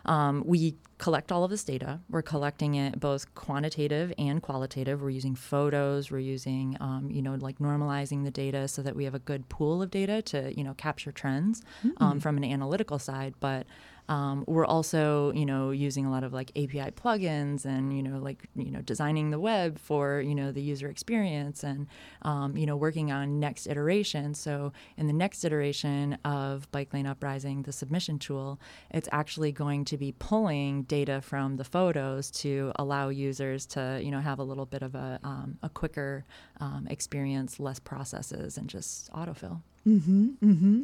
[0.05, 2.01] um, we collect all of this data.
[2.11, 5.01] We're collecting it both quantitative and qualitative.
[5.01, 6.11] We're using photos.
[6.11, 9.49] We're using, um, you know, like normalizing the data so that we have a good
[9.49, 11.63] pool of data to, you know, capture trends
[11.99, 12.23] um, Mm.
[12.23, 13.35] from an analytical side.
[13.39, 13.65] But
[14.09, 18.19] um, we're also, you know, using a lot of like API plugins and, you know,
[18.19, 21.87] like, you know, designing the web for, you know, the user experience and,
[22.23, 24.35] um, you know, working on next iteration.
[24.35, 29.85] So in the next iteration of Bike Lane Uprising, the submission tool, it's actually going
[29.87, 34.45] to be pulling data from the photos to allow users to, you know, have a
[34.45, 36.25] little bit of a, um, a quicker
[36.61, 39.63] um, experience, less processes, and just autofill.
[39.87, 40.29] Mm-hmm.
[40.43, 40.83] Mm-hmm.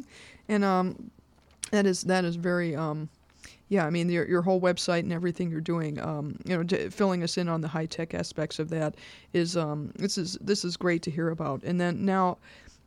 [0.49, 1.11] And um,
[1.71, 3.09] that is that is very um,
[3.67, 3.85] yeah.
[3.85, 7.23] I mean, your your whole website and everything you're doing, um, you know, d- filling
[7.23, 8.95] us in on the high tech aspects of that
[9.33, 11.63] is um, this is this is great to hear about.
[11.63, 12.37] And then now,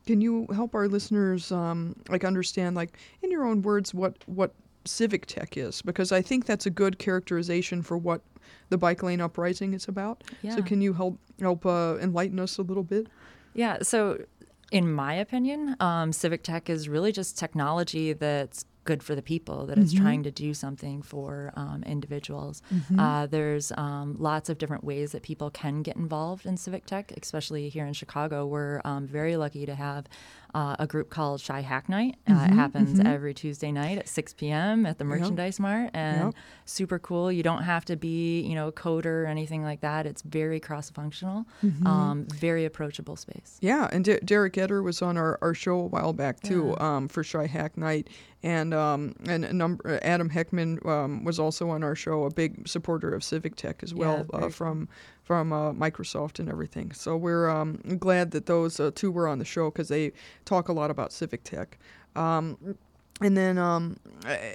[0.06, 4.52] can you help our listeners um, like understand, like in your own words, what what
[4.84, 5.82] civic tech is?
[5.82, 8.20] Because I think that's a good characterization for what
[8.68, 10.24] the bike lane uprising is about.
[10.42, 10.56] Yeah.
[10.56, 13.06] So can you help help uh, enlighten us a little bit?
[13.54, 13.78] Yeah.
[13.82, 14.24] So,
[14.72, 19.66] in my opinion, um, civic tech is really just technology that's good for the people,
[19.66, 19.98] that it's Mhm.
[20.02, 22.62] trying to do something for um, individuals.
[22.74, 22.98] Mhm.
[22.98, 27.12] Uh, there's um, lots of different ways that people can get involved in civic tech,
[27.22, 28.44] especially here in Chicago.
[28.44, 30.06] We're um, very lucky to have
[30.54, 32.16] uh, a group called Chi Hack Night.
[32.28, 33.06] Uh, it Mhm, happens mhm.
[33.06, 34.84] every Tuesday night at 6 p.m.
[34.84, 35.08] at the Yep.
[35.20, 36.34] Merchandise Mart, and Yep.
[36.66, 37.32] super cool.
[37.32, 40.06] You don't have to be, you know, a coder or anything like that.
[40.06, 41.86] It's very cross-functional, Mhm.
[41.86, 43.56] um, very approachable space.
[43.60, 47.08] Yeah, and De- Derek Eder was on our, our show a while back too um,
[47.08, 48.08] for Chi Hack Night,
[48.42, 52.68] and um, and a number Adam Hecktman um, was also on our show, a big
[52.68, 54.88] supporter of Civic Tech as well Yeah, uh, from
[55.22, 56.92] from uh, Microsoft and everything.
[56.92, 60.12] So we're um, glad that those uh, two were on the show because they
[60.44, 61.78] talk a lot about Civic Tech.
[62.16, 62.76] Um,
[63.20, 63.96] and then um,
[64.26, 64.54] eh,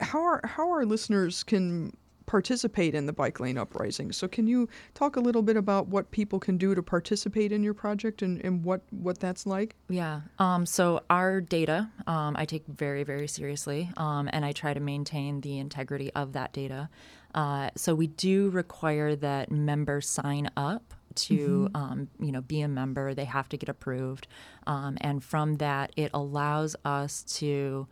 [0.00, 1.92] how are how our listeners can
[2.26, 4.12] participate in the bike lane uprising.
[4.12, 7.62] So can you talk a little bit about what people can do to participate in
[7.62, 9.76] your project and, and what, what that's like?
[9.88, 10.22] Yeah.
[10.38, 14.80] Um, so our data, um, I take very, very seriously, um, and I try to
[14.80, 16.88] maintain the integrity of that data.
[17.36, 21.76] Uh, so we do require that members sign up to Mhm.
[21.76, 23.14] um, you know be a member.
[23.14, 24.26] They have to get approved,
[24.66, 27.86] um, and from that, it allows us to.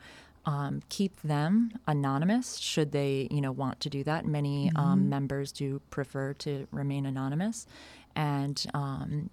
[0.47, 5.51] Um, keep them anonymous should they you know want to do that many um, members
[5.53, 7.67] do prefer to remain anonymous
[8.15, 9.31] and um,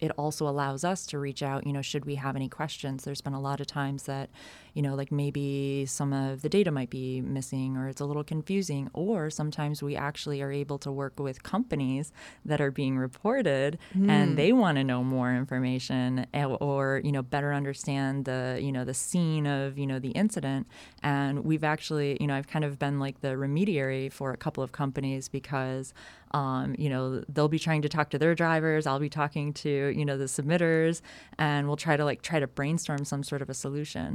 [0.00, 3.04] it also allows us to reach out, you know, should we have any questions.
[3.04, 4.28] There's been a lot of times that,
[4.74, 8.24] you know, like maybe some of the data might be missing or it's a little
[8.24, 12.12] confusing, or sometimes we actually are able to work with companies
[12.44, 14.10] that are being reported Mm.
[14.10, 18.72] and they want to know more information eh, or, you know, better understand the, you
[18.72, 20.66] know, the scene of, you know, the incident.
[21.02, 24.62] And we've actually, you know, I've kind of been like the remediary for a couple
[24.62, 25.94] of companies because,
[26.32, 28.86] um, you know, they'll be trying to talk to their drivers.
[28.86, 31.00] I'll be talking to, you know, the submitters,
[31.38, 34.14] and we'll try to like try to brainstorm some sort of a solution.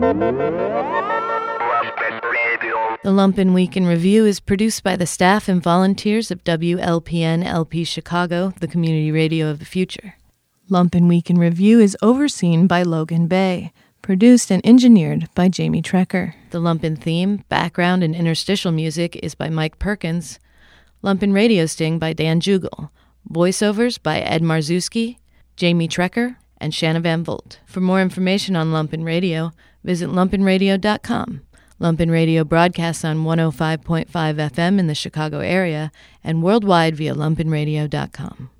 [0.00, 0.06] The
[3.04, 8.54] Lumpen Week in Review is produced by the staff and volunteers of WLPN LP Chicago,
[8.60, 10.14] the community radio of the future.
[10.70, 13.72] Lumpen Week in Review is overseen by Logan Bay.
[14.00, 16.32] Produced and engineered by Jamie Trecker.
[16.50, 20.38] The Lumpen theme, background, and interstitial music is by Mike Perkins.
[21.04, 22.88] Lumpen Radio Sting by Dan Jugel.
[23.30, 25.18] Voiceovers by Ed Marzewski,
[25.56, 27.60] Jamie Trecker, and Shanna Van Volt.
[27.66, 31.42] For more information on Lumpen Radio, visit lumpenradio.com.
[31.80, 35.90] Lumpen Radio broadcasts on 105.5 FM in the Chicago area
[36.22, 38.50] and worldwide via lumpenradio.com.